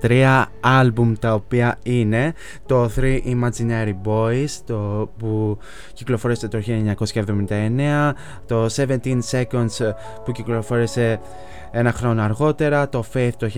13 0.00 0.44
άλμπουμ 0.60 1.12
τα 1.20 1.34
οποία 1.34 1.78
είναι 1.82 2.34
το 2.66 2.90
3 2.96 3.18
Imaginary 3.24 3.94
Boys 4.04 4.50
το 4.66 5.10
που 5.18 5.58
κυκλοφόρησε 5.92 6.48
το 6.48 6.62
1979 6.66 8.12
το 8.46 8.66
17 8.76 8.86
Seconds 9.30 9.92
που 10.24 10.32
κυκλοφόρησε 10.32 11.20
ένα 11.72 11.92
χρόνο 11.92 12.22
αργότερα, 12.22 12.88
το 12.88 13.04
Faith 13.14 13.30
το 13.36 13.50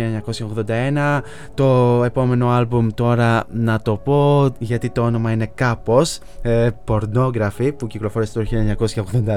1981, 0.66 1.20
το 1.54 2.00
επόμενο 2.04 2.48
άλμπουμ 2.48 2.88
τώρα 2.94 3.44
να 3.52 3.80
το 3.80 3.96
πω 3.96 4.48
γιατί 4.58 4.90
το 4.90 5.02
όνομα 5.02 5.30
είναι 5.30 5.50
κάπως, 5.54 6.18
ε, 6.42 6.68
Pornography 6.88 7.70
που 7.76 7.86
κυκλοφόρησε 7.86 8.32
το 8.32 8.44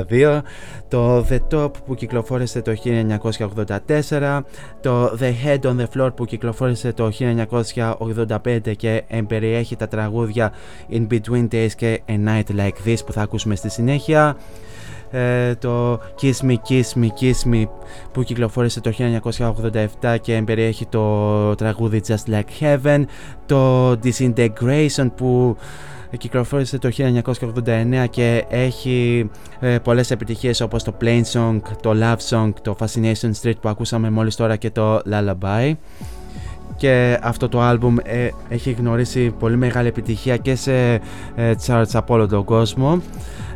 1982, 0.10 0.42
το 0.88 1.26
The 1.30 1.40
Top 1.52 1.72
που 1.86 1.96
κυκλοφόρησε 1.96 2.62
το 2.62 2.74
1984, 2.84 4.40
το 4.82 5.06
The 5.06 5.32
Head 5.46 5.60
on 5.62 5.76
the 5.80 5.86
Floor 5.96 6.10
που 6.16 6.26
κυκλοφόρησε 6.26 6.94
το 6.94 7.12
1985 7.12 8.76
και 8.76 9.04
εμπεριέχει 9.08 9.76
τα 9.76 9.88
τραγούδια 9.88 10.52
In 10.92 11.08
Between 11.12 11.48
Days 11.52 11.72
και 11.76 12.02
A 12.08 12.28
Night 12.28 12.56
Like 12.58 12.88
This 12.88 12.98
που 13.06 13.12
θα 13.12 13.22
ακούσουμε 13.22 13.56
στη 13.56 13.70
συνέχεια 13.70 14.36
ε, 15.12 15.56
το 15.56 15.94
Kiss 15.94 16.46
Me 16.46 16.56
Kiss 16.70 17.02
Me 17.02 17.08
Kiss 17.22 17.54
Me 17.54 17.64
που 18.12 18.24
κυκλοφόρησε 18.24 18.82
το 18.82 18.92
1987 20.02 20.16
και 20.22 20.42
περιέχει 20.46 20.86
το 20.86 21.56
τραγούδι 21.56 22.02
Just 22.08 22.34
Like 22.34 22.64
Heaven 22.64 23.04
το 23.46 23.92
Disintegration 23.92 25.08
που 25.16 25.58
κυκλοφόρησε 26.18 26.78
το 26.78 26.90
1989 27.66 28.06
και 28.10 28.46
έχει 28.50 29.30
ε, 29.60 29.78
πολλές 29.78 30.12
επιτυχίες 30.12 30.62
όπως 30.62 30.84
το 30.84 30.94
Plain 31.02 31.22
Song, 31.34 31.60
το 31.82 31.94
Love 32.02 32.30
Song, 32.30 32.52
το 32.62 32.76
Fascination 32.80 33.32
Street 33.42 33.60
που 33.62 33.70
ακούσαμε 33.70 34.10
μόλις 34.10 34.36
τώρα 34.36 34.56
και 34.56 34.70
το 34.70 35.02
Lullaby. 35.12 35.74
Και 36.78 37.20
αυτό 37.22 37.50
το 37.50 37.62
άλμπουμ 37.62 37.96
ε, 38.04 38.30
έχει 38.50 38.72
γνωρίσει 38.72 39.30
πολύ 39.40 39.56
μεγάλη 39.56 39.88
επιτυχία 39.88 40.38
και 40.38 40.56
σε 40.56 40.94
ε, 41.36 41.54
charts 41.68 41.90
από 41.94 42.14
όλο 42.14 42.28
τον 42.28 42.44
κόσμο. 42.44 43.02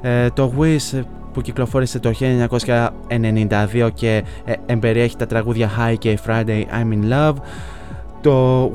Ε, 0.01 0.29
το 0.29 0.53
Wish 0.59 1.01
που 1.33 1.41
κυκλοφόρησε 1.41 1.99
το 1.99 2.11
1992 2.19 3.89
και 3.93 4.23
ε, 4.45 4.53
εμπεριέχει 4.65 5.15
τα 5.15 5.25
τραγούδια 5.25 5.69
High 5.79 5.95
και 5.97 6.19
Friday 6.27 6.63
I'm 6.81 6.93
in 6.93 7.11
Love 7.11 7.35
το 8.21 8.65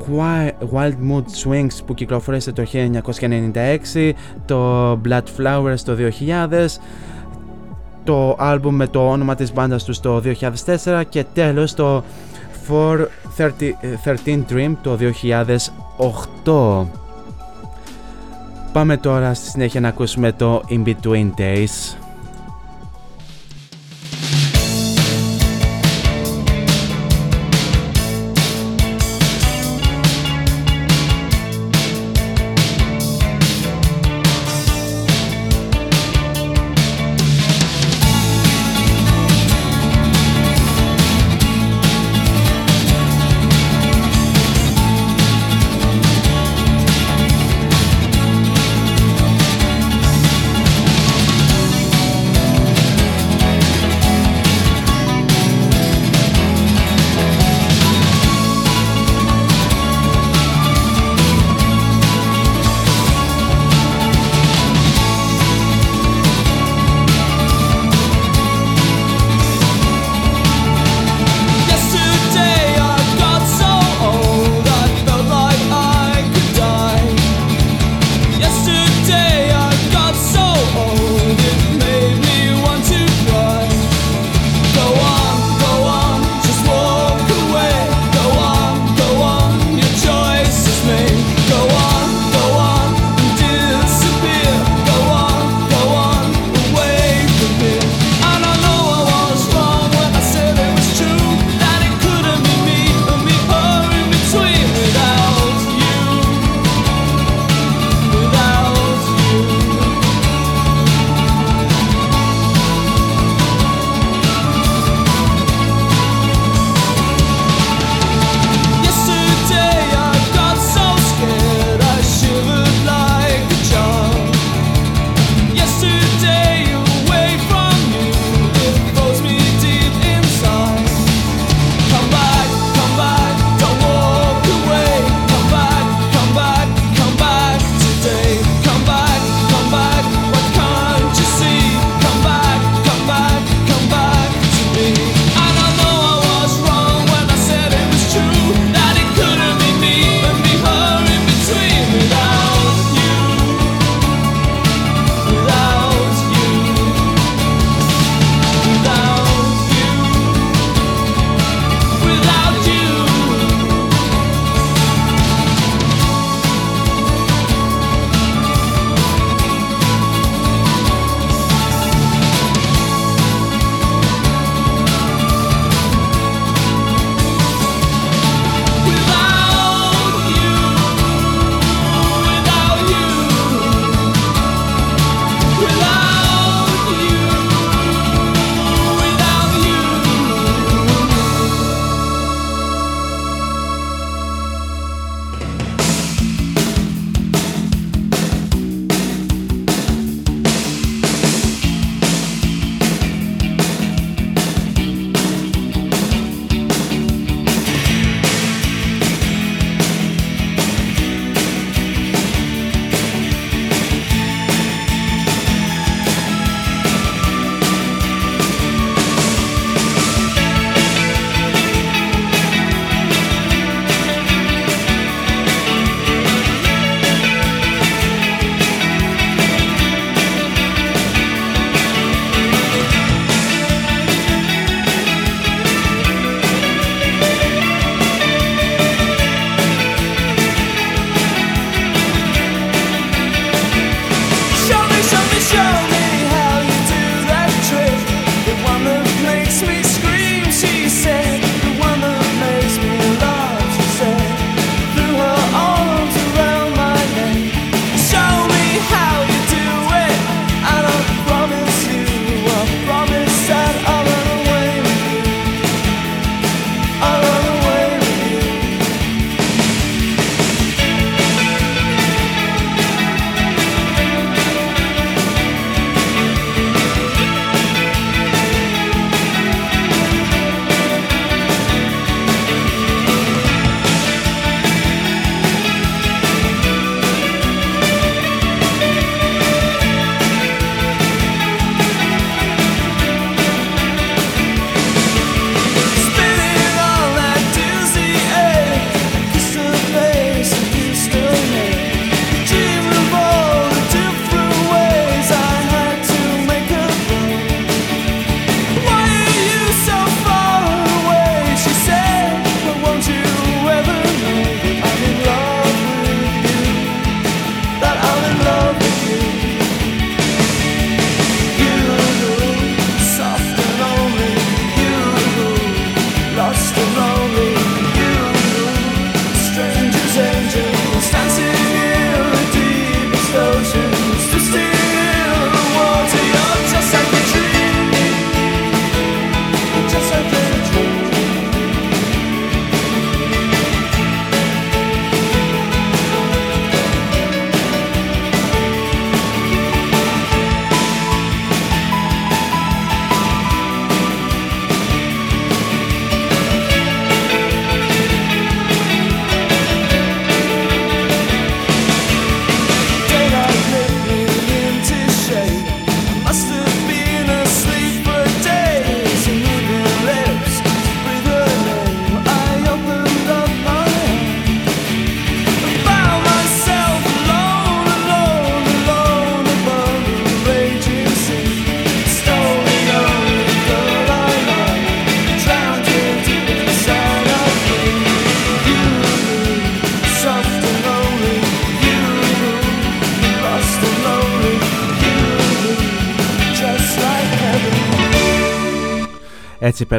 Wild 0.73 0.95
Mood 1.11 1.23
Swings 1.43 1.79
που 1.85 1.93
κυκλοφόρησε 1.93 2.51
το 2.51 2.63
1996 3.93 4.11
το 4.45 4.91
Blood 5.05 5.23
Flowers 5.37 5.79
το 5.85 5.95
2000 6.51 6.65
το 8.03 8.35
άλμπουμ 8.39 8.75
με 8.75 8.87
το 8.87 9.09
όνομα 9.09 9.35
της 9.35 9.53
μπάντας 9.53 9.83
τους 9.83 9.99
το 9.99 10.21
2004 10.85 11.03
και 11.09 11.25
τέλος 11.33 11.73
το 11.73 12.03
413 12.67 14.43
Dream 14.49 14.75
το 14.81 14.97
2008 16.85 16.85
Πάμε 18.71 18.97
τώρα 18.97 19.33
στη 19.33 19.49
συνέχεια 19.49 19.79
να 19.79 19.87
ακούσουμε 19.87 20.31
το 20.31 20.61
In 20.69 20.83
Between 20.87 21.29
Days 21.37 21.97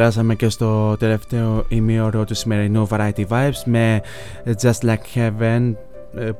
Έτσι 0.08 0.20
περάσαμε 0.20 0.34
και 0.34 0.48
στο 0.48 0.96
τελευταίο 0.96 1.64
ημίωρο 1.68 2.24
του 2.24 2.34
σημερινού 2.34 2.88
Variety 2.90 3.26
Vibes 3.28 3.62
με 3.64 4.00
Just 4.62 4.80
Like 4.82 5.14
Heaven 5.14 5.74
ε, 6.14 6.30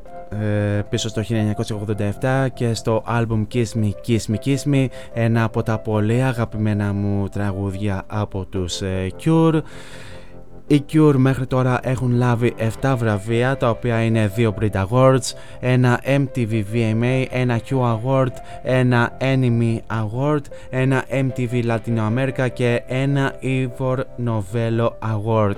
ε, 0.77 0.83
πίσω 0.89 1.09
στο 1.09 1.23
1987 2.21 2.47
και 2.55 2.75
στο 2.75 3.03
άλμπουμ 3.07 3.47
Kiss 3.55 3.65
Me, 3.75 3.91
Kiss 4.07 4.19
Me, 4.31 4.37
Kiss 4.45 4.75
Me 4.75 4.87
ένα 5.13 5.45
από 5.45 5.63
τα 5.63 5.79
πολύ 5.79 6.23
αγαπημένα 6.23 6.93
μου 6.93 7.29
τραγούδια 7.29 8.03
από 8.07 8.45
τους 8.45 8.81
ε, 8.81 9.13
Cure 9.25 9.61
οι 10.71 10.85
Cure 10.93 11.15
μέχρι 11.17 11.47
τώρα 11.47 11.81
έχουν 11.83 12.13
λάβει 12.13 12.55
7 12.83 12.95
βραβεία 12.99 13.57
τα 13.57 13.71
οποία 13.71 14.03
είναι 14.03 14.33
2 14.37 14.51
Brit 14.61 14.87
Awards, 14.87 15.33
ένα 15.61 16.01
MTV 16.05 16.65
VMA, 16.73 17.25
ένα 17.31 17.61
Q 17.69 17.77
Award, 17.77 18.33
ένα 18.63 19.17
Enemy 19.21 19.79
Award, 19.87 20.41
ένα 20.71 21.05
MTV 21.11 21.65
Latino 21.65 22.13
America 22.17 22.49
και 22.53 22.83
ένα 22.87 23.35
Ivor 23.43 23.99
Novello 24.27 24.89
Award. 24.89 25.57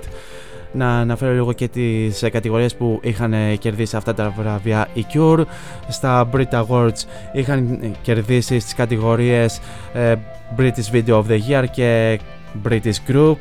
Να 0.71 0.99
αναφέρω 0.99 1.33
λίγο 1.33 1.53
και 1.53 1.67
τις 1.67 2.23
ε, 2.23 2.29
κατηγορίες 2.29 2.75
που 2.75 2.99
είχαν 3.03 3.33
ε, 3.33 3.55
κερδίσει 3.55 3.95
αυτά 3.95 4.13
τα 4.13 4.33
βραβεία 4.37 4.87
οι 4.93 5.05
Cure. 5.13 5.43
Στα 5.87 6.29
Brit 6.33 6.65
Awards 6.65 7.03
είχαν 7.33 7.79
ε, 7.81 7.91
κερδίσει 8.01 8.59
στις 8.59 8.73
κατηγορίες 8.73 9.59
ε, 9.93 10.15
British 10.57 10.93
Video 10.93 11.21
of 11.21 11.23
the 11.27 11.39
Year 11.49 11.65
και 11.71 12.19
British 12.67 13.11
Group. 13.11 13.37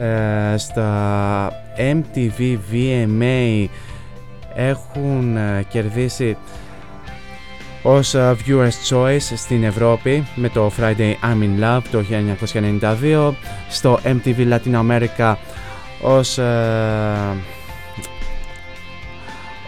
Ε, 0.00 0.56
στα 0.56 1.50
MTV 1.76 2.58
VMA 2.72 3.66
έχουν 4.54 5.36
ε, 5.36 5.64
κερδίσει 5.68 6.36
ως 7.82 8.14
ε, 8.14 8.36
Viewer's 8.46 8.94
Choice 8.94 9.32
στην 9.36 9.64
Ευρώπη 9.64 10.26
με 10.34 10.48
το 10.48 10.70
Friday 10.80 11.14
I'm 11.22 11.42
in 11.42 11.62
Love 11.62 11.82
το 11.90 12.04
1992 12.80 13.32
στο 13.68 14.00
MTV 14.04 14.52
Latin 14.52 14.74
America 14.74 15.34
ως, 16.02 16.38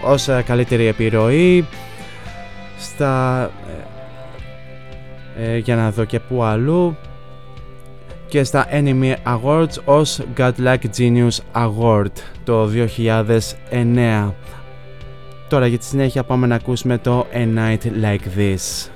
ως 0.02 0.28
καλύτερη 0.44 0.86
επιρροή. 0.86 1.66
Στα 2.78 3.50
για 5.62 5.76
να 5.76 5.90
δω 5.90 6.04
και 6.04 6.20
που 6.20 6.42
αλλού 6.42 6.96
και 8.28 8.44
στα 8.44 8.66
Enemy 8.70 9.14
Awards 9.24 9.74
ως 9.84 10.20
Godlike 10.36 10.84
Genius 10.98 11.38
Award 11.52 12.12
το 12.44 12.68
2009. 13.72 14.32
Τώρα 15.48 15.66
για 15.66 15.78
τη 15.78 15.84
συνέχεια 15.84 16.24
πάμε 16.24 16.46
να 16.46 16.54
ακούσουμε 16.54 16.98
το 16.98 17.26
A 17.32 17.58
Night 17.58 18.02
Like 18.02 18.38
This. 18.38 18.88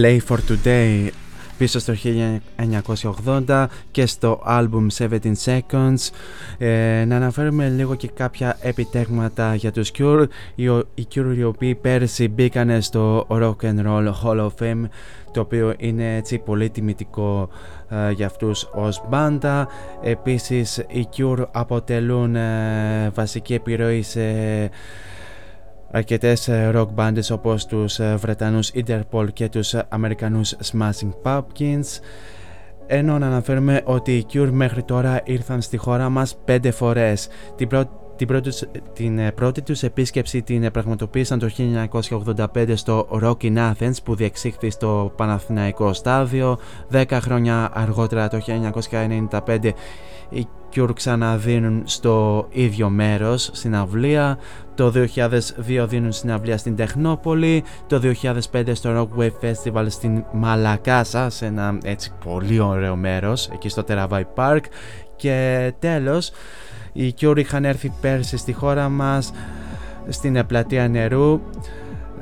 Play 0.00 0.18
for 0.28 0.38
Today 0.48 1.10
πίσω 1.58 1.78
στο 1.78 1.94
1980 3.46 3.66
και 3.90 4.06
στο 4.06 4.42
album 4.46 4.86
17 4.98 5.08
Seconds. 5.44 6.10
Ε, 6.58 7.04
να 7.06 7.16
αναφέρουμε 7.16 7.68
λίγο 7.68 7.94
και 7.94 8.08
κάποια 8.14 8.58
επιτέγματα 8.60 9.54
για 9.54 9.72
τους 9.72 9.90
Cure. 9.98 10.24
Οι, 10.54 10.64
οι 10.94 11.06
Cure 11.14 11.34
οι 11.36 11.44
οποίοι 11.44 11.74
πέρσι 11.74 12.28
μπήκανε 12.28 12.80
στο 12.80 13.26
Rock 13.28 13.56
and 13.62 13.86
Roll 13.86 14.12
Hall 14.22 14.38
of 14.46 14.50
Fame 14.60 14.84
το 15.32 15.40
οποίο 15.40 15.74
είναι 15.78 16.16
έτσι 16.16 16.38
πολύ 16.38 16.70
τιμητικό 16.70 17.48
ε, 17.88 18.10
για 18.10 18.26
αυτούς 18.26 18.68
ως 18.72 19.02
μπάντα. 19.08 19.68
Επίσης 20.02 20.76
οι 20.76 21.08
Cure 21.16 21.44
αποτελούν 21.50 22.36
ε, 22.36 23.10
βασική 23.14 23.54
επιρροή 23.54 24.02
σε 24.02 24.20
αρκετές 25.90 26.48
ε, 26.48 26.70
rock 26.74 26.88
bands 26.96 27.30
όπως 27.32 27.66
τους 27.66 27.98
ε, 27.98 28.14
Βρετανούς 28.16 28.70
Interpol 28.74 29.26
και 29.32 29.48
τους 29.48 29.74
ε, 29.74 29.84
Αμερικανούς 29.88 30.56
Smashing 30.72 31.12
Pumpkins 31.22 32.00
ενώ 32.92 33.18
να 33.18 33.26
αναφέρουμε 33.26 33.82
ότι 33.84 34.16
οι 34.16 34.26
Cure 34.32 34.48
μέχρι 34.52 34.82
τώρα 34.82 35.20
ήρθαν 35.24 35.60
στη 35.60 35.76
χώρα 35.76 36.08
μας 36.08 36.36
πέντε 36.44 36.70
φορές. 36.70 37.28
Την 37.56 37.68
πρώτη 37.68 37.90
την 38.20 38.28
πρώτη, 38.28 38.50
την 38.92 39.34
πρώτη 39.34 39.62
τους 39.62 39.82
επίσκεψη 39.82 40.42
την 40.42 40.70
πραγματοποίησαν 40.70 41.38
το 41.38 41.50
1985 42.54 42.72
στο 42.74 43.08
Rock 43.22 43.36
in 43.42 43.56
Athens 43.56 43.94
που 44.04 44.14
διεξήχθη 44.14 44.70
στο 44.70 45.12
Παναθηναϊκό 45.16 45.92
στάδιο. 45.92 46.58
Δέκα 46.88 47.20
χρόνια 47.20 47.70
αργότερα 47.72 48.28
το 48.28 48.38
1995 49.30 49.70
οι 50.28 50.46
Cure 50.74 50.94
ξαναδίνουν 50.94 51.82
στο 51.84 52.46
ίδιο 52.50 52.88
μέρος 52.88 53.50
στην 53.52 53.74
αυλία. 53.74 54.38
Το 54.74 54.92
2002 54.94 55.86
δίνουν 55.88 56.12
συναυλία 56.12 56.58
στην 56.58 56.76
Τεχνόπολη. 56.76 57.64
Το 57.86 58.00
2005 58.52 58.70
στο 58.72 59.08
Rockwave 59.16 59.44
Festival 59.44 59.86
στην 59.88 60.24
Μαλακάσα 60.32 61.30
σε 61.30 61.46
ένα 61.46 61.78
έτσι 61.82 62.12
πολύ 62.24 62.60
ωραίο 62.60 62.96
μέρος 62.96 63.48
εκεί 63.52 63.68
στο 63.68 63.84
Teravai 63.88 64.22
Park. 64.34 64.60
Και 65.16 65.72
τέλος 65.78 66.32
οι 66.92 67.14
Cure 67.20 67.38
είχαν 67.38 67.64
έρθει 67.64 67.92
πέρσι 68.00 68.36
στη 68.36 68.52
χώρα 68.52 68.88
μας 68.88 69.32
στην 70.08 70.46
πλατεία 70.46 70.88
νερού 70.88 71.40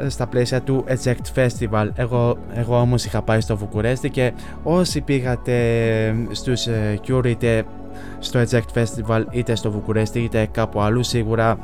στα 0.06 0.26
πλαίσια 0.26 0.60
του 0.60 0.84
Eject 0.88 1.34
Festival. 1.34 1.88
Εγώ, 1.94 2.38
εγώ 2.54 2.80
όμως 2.80 3.04
είχα 3.04 3.22
πάει 3.22 3.40
στο 3.40 3.56
Βουκουρέστι 3.56 4.10
και 4.10 4.32
όσοι 4.62 5.00
πήγατε 5.00 5.56
στους 6.30 6.66
ε, 6.66 7.00
Cure 7.08 7.26
είτε 7.26 7.64
στο 8.18 8.40
Eject 8.40 8.78
Festival 8.78 9.24
είτε 9.30 9.54
στο 9.54 9.70
Βουκουρέστι 9.70 10.20
είτε 10.20 10.48
κάπου 10.50 10.80
αλλού 10.80 11.02
σίγουρα 11.02 11.58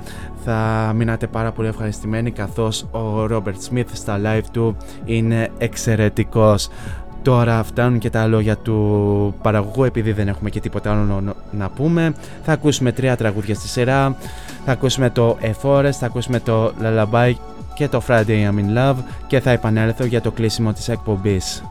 θα 0.44 0.92
μείνατε 0.96 1.26
πάρα 1.26 1.52
πολύ 1.52 1.68
ευχαριστημένοι 1.68 2.30
καθώς 2.30 2.82
ο 2.82 3.24
Robert 3.30 3.70
Smith 3.70 3.86
στα 3.92 4.20
live 4.24 4.44
του 4.52 4.76
είναι 5.04 5.48
εξαιρετικός. 5.58 6.68
Τώρα 7.24 7.62
φτάνουν 7.62 7.98
και 7.98 8.10
τα 8.10 8.26
λόγια 8.26 8.56
του 8.56 9.34
παραγωγού 9.42 9.84
επειδή 9.84 10.12
δεν 10.12 10.28
έχουμε 10.28 10.50
και 10.50 10.60
τίποτα 10.60 10.90
άλλο 10.90 11.34
να 11.50 11.68
πούμε. 11.68 12.14
Θα 12.44 12.52
ακούσουμε 12.52 12.92
τρία 12.92 13.16
τραγούδια 13.16 13.54
στη 13.54 13.68
σειρά. 13.68 14.16
Θα 14.64 14.72
ακούσουμε 14.72 15.10
το 15.10 15.38
A 15.42 15.52
Forest, 15.62 15.90
θα 15.90 16.06
ακούσουμε 16.06 16.40
το 16.40 16.72
Lullaby 16.82 17.32
και 17.74 17.88
το 17.88 18.02
Friday 18.08 18.50
I'm 18.50 18.58
in 18.58 18.78
Love 18.78 18.96
και 19.26 19.40
θα 19.40 19.50
επανέλθω 19.50 20.04
για 20.04 20.20
το 20.20 20.30
κλείσιμο 20.30 20.72
της 20.72 20.88
εκπομπής. 20.88 21.62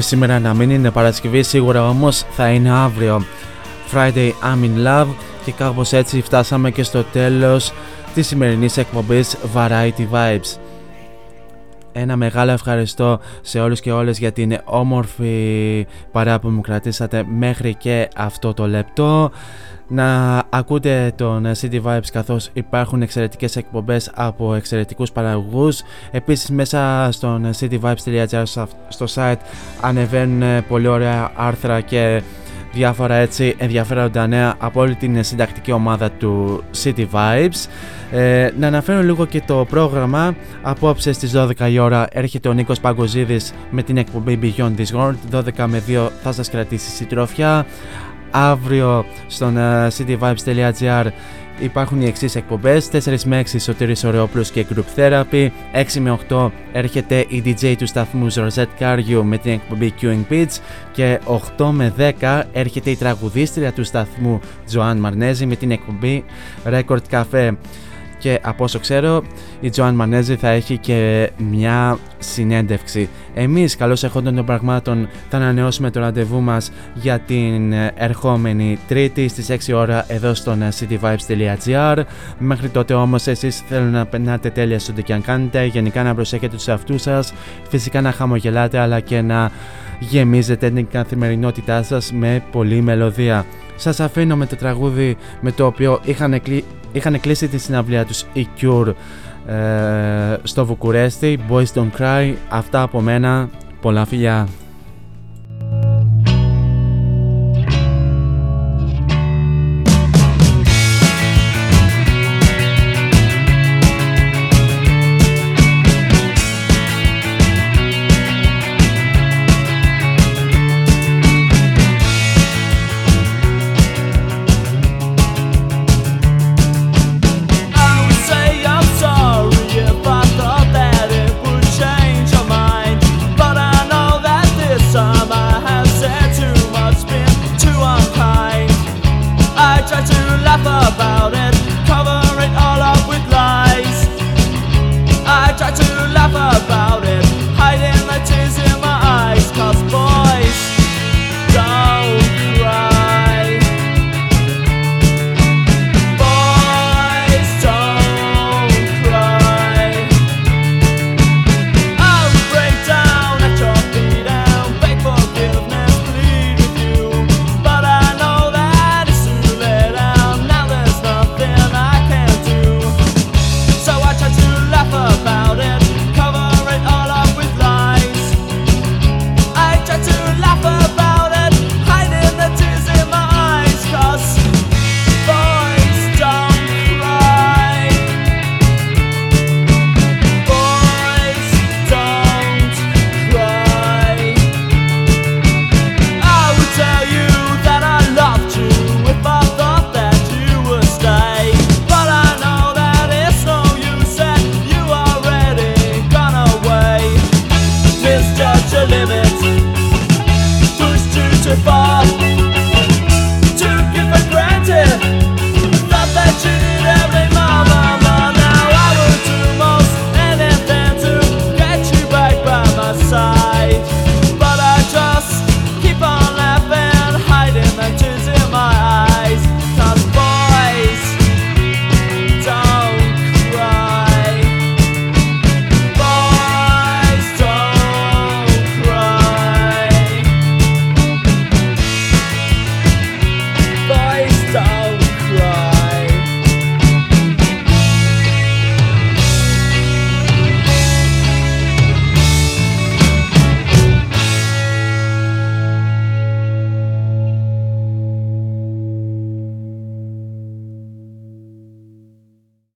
Μπορεί 0.00 0.12
σήμερα 0.12 0.38
να 0.38 0.54
μην 0.54 0.70
είναι 0.70 0.90
Παρασκευή, 0.90 1.42
σίγουρα 1.42 1.88
όμως 1.88 2.24
θα 2.30 2.48
είναι 2.50 2.70
αύριο. 2.70 3.24
Friday 3.92 4.30
I'm 4.42 4.64
in 4.64 4.86
love 4.86 5.06
και 5.44 5.52
κάπως 5.52 5.92
έτσι 5.92 6.20
φτάσαμε 6.20 6.70
και 6.70 6.82
στο 6.82 7.02
τέλος 7.02 7.72
της 8.14 8.26
σημερινής 8.26 8.76
εκπομπής 8.76 9.36
Variety 9.54 10.06
Vibes. 10.12 10.58
Ένα 11.92 12.16
μεγάλο 12.16 12.50
ευχαριστώ 12.50 13.20
σε 13.40 13.60
όλους 13.60 13.80
και 13.80 13.92
όλες 13.92 14.18
για 14.18 14.32
την 14.32 14.58
όμορφη 14.64 15.86
παρά 16.12 16.40
που 16.40 16.48
μου 16.48 16.60
κρατήσατε 16.60 17.24
μέχρι 17.38 17.74
και 17.74 18.08
αυτό 18.16 18.54
το 18.54 18.68
λεπτό. 18.68 19.30
Να 19.92 20.42
ακούτε 20.50 21.12
τον 21.16 21.46
City 21.60 21.82
Vibes 21.82 22.08
καθώς 22.12 22.50
υπάρχουν 22.52 23.02
εξαιρετικές 23.02 23.56
εκπομπές 23.56 24.10
από 24.14 24.54
εξαιρετικούς 24.54 25.12
παραγωγούς. 25.12 25.80
Επίσης 26.10 26.50
μέσα 26.50 27.08
στον 27.12 27.50
cityvibes.gr 27.60 28.42
στο 29.06 29.22
site 29.22 29.40
ανεβαίνουν 29.80 30.66
πολύ 30.68 30.86
ωραία 30.86 31.30
άρθρα 31.34 31.80
και 31.80 32.22
διάφορα 32.72 33.14
έτσι 33.14 33.54
ενδιαφέροντα 33.58 34.26
νέα 34.26 34.54
από 34.58 34.80
όλη 34.80 34.94
την 34.94 35.24
συντακτική 35.24 35.72
ομάδα 35.72 36.10
του 36.10 36.62
City 36.82 37.06
Vibes. 37.12 37.68
Ε, 38.10 38.50
να 38.58 38.66
αναφέρω 38.66 39.02
λίγο 39.02 39.26
και 39.26 39.42
το 39.46 39.66
πρόγραμμα. 39.70 40.34
Απόψε 40.62 41.12
στις 41.12 41.32
12 41.36 41.70
η 41.70 41.78
ώρα 41.78 42.06
έρχεται 42.12 42.48
ο 42.48 42.52
Νίκος 42.52 42.80
Παγκοζίδης 42.80 43.52
με 43.70 43.82
την 43.82 43.96
εκπομπή 43.96 44.38
Beyond 44.42 44.72
This 44.76 45.00
World. 45.00 45.42
12 45.56 45.66
με 45.66 45.82
2 45.88 46.08
θα 46.22 46.32
σας 46.32 46.50
κρατήσει 46.50 46.90
συντροφιά. 46.90 47.66
Αύριο 48.30 49.04
στον 49.26 49.54
uh, 49.58 49.88
cityvibes.gr 49.88 51.06
υπάρχουν 51.60 52.00
οι 52.00 52.06
εξής 52.06 52.34
εκπομπές: 52.34 52.88
4 52.92 53.24
με 53.24 53.38
6 53.38 53.60
Σωτήρης 53.60 54.04
Ωρεόπλους 54.04 54.50
και 54.50 54.66
Group 54.74 54.98
Therapy. 55.00 55.48
6 55.72 56.00
με 56.00 56.18
8 56.28 56.50
έρχεται 56.72 57.26
η 57.28 57.42
DJ 57.46 57.74
του 57.78 57.86
σταθμού 57.86 58.32
Rosette 58.32 58.78
Cargiu 58.78 59.20
με 59.22 59.38
την 59.38 59.52
εκπομπή 59.52 59.94
Queuing 60.00 60.32
Beats. 60.32 60.58
Και 60.92 61.20
8 61.58 61.70
με 61.70 61.94
10 62.20 62.42
έρχεται 62.52 62.90
η 62.90 62.96
τραγουδίστρια 62.96 63.72
του 63.72 63.84
σταθμού 63.84 64.40
Joan 64.74 64.96
Μαρνέζη 64.98 65.46
με 65.46 65.56
την 65.56 65.70
εκπομπή 65.70 66.24
Record 66.64 67.02
Cafe. 67.10 67.50
Και 68.20 68.38
από 68.42 68.64
όσο 68.64 68.78
ξέρω, 68.78 69.22
η 69.60 69.70
Τζοάν 69.70 69.94
Μανέζη 69.94 70.36
θα 70.36 70.48
έχει 70.48 70.78
και 70.78 71.30
μια 71.50 71.98
συνέντευξη. 72.18 73.08
Εμείς, 73.34 73.76
καλώς 73.76 74.04
εχόντων 74.04 74.34
των 74.34 74.44
πραγμάτων, 74.44 75.08
θα 75.28 75.36
ανανεώσουμε 75.36 75.90
το 75.90 76.00
ραντεβού 76.00 76.40
μας 76.40 76.70
για 76.94 77.18
την 77.18 77.72
ερχόμενη 77.94 78.78
Τρίτη 78.88 79.28
στις 79.28 79.50
6 79.68 79.74
ώρα 79.74 80.04
εδώ 80.08 80.34
στο 80.34 80.56
cityvibes.gr. 80.80 82.02
Μέχρι 82.38 82.68
τότε 82.68 82.94
όμως 82.94 83.26
εσείς 83.26 83.62
θέλω 83.68 83.84
να 83.84 84.06
περνάτε 84.06 84.50
τέλεια 84.50 84.78
στο 84.78 84.92
τι 84.92 85.02
και 85.02 85.12
αν 85.12 85.22
κάνετε, 85.22 85.64
γενικά 85.64 86.02
να 86.02 86.14
προσέχετε 86.14 86.56
τους 86.56 86.68
εαυτούς 86.68 87.02
σας, 87.02 87.32
φυσικά 87.68 88.00
να 88.00 88.12
χαμογελάτε 88.12 88.78
αλλά 88.78 89.00
και 89.00 89.20
να 89.20 89.50
γεμίζετε 89.98 90.70
την 90.70 90.86
καθημερινότητά 90.90 91.82
σας 91.82 92.12
με 92.12 92.42
πολλή 92.50 92.80
μελωδία. 92.80 93.46
Σας 93.76 94.00
αφήνω 94.00 94.36
με 94.36 94.46
το 94.46 94.56
τραγούδι 94.56 95.16
με 95.40 95.52
το 95.52 95.66
οποίο 95.66 96.00
είχαν, 96.04 96.42
κλει... 96.42 96.64
είχαν 96.92 97.20
κλείσει 97.20 97.48
τη 97.48 97.58
συναυλία 97.58 98.04
τους 98.04 98.24
η 98.32 98.48
Cure 98.60 98.92
ε, 99.46 100.36
στο 100.42 100.66
Βουκουρέστι. 100.66 101.38
Boys 101.50 101.72
Don't 101.74 101.90
Cry 101.98 102.34
Αυτά 102.48 102.82
από 102.82 103.00
μένα, 103.00 103.48
πολλά 103.80 104.04
φιλιά 104.04 104.48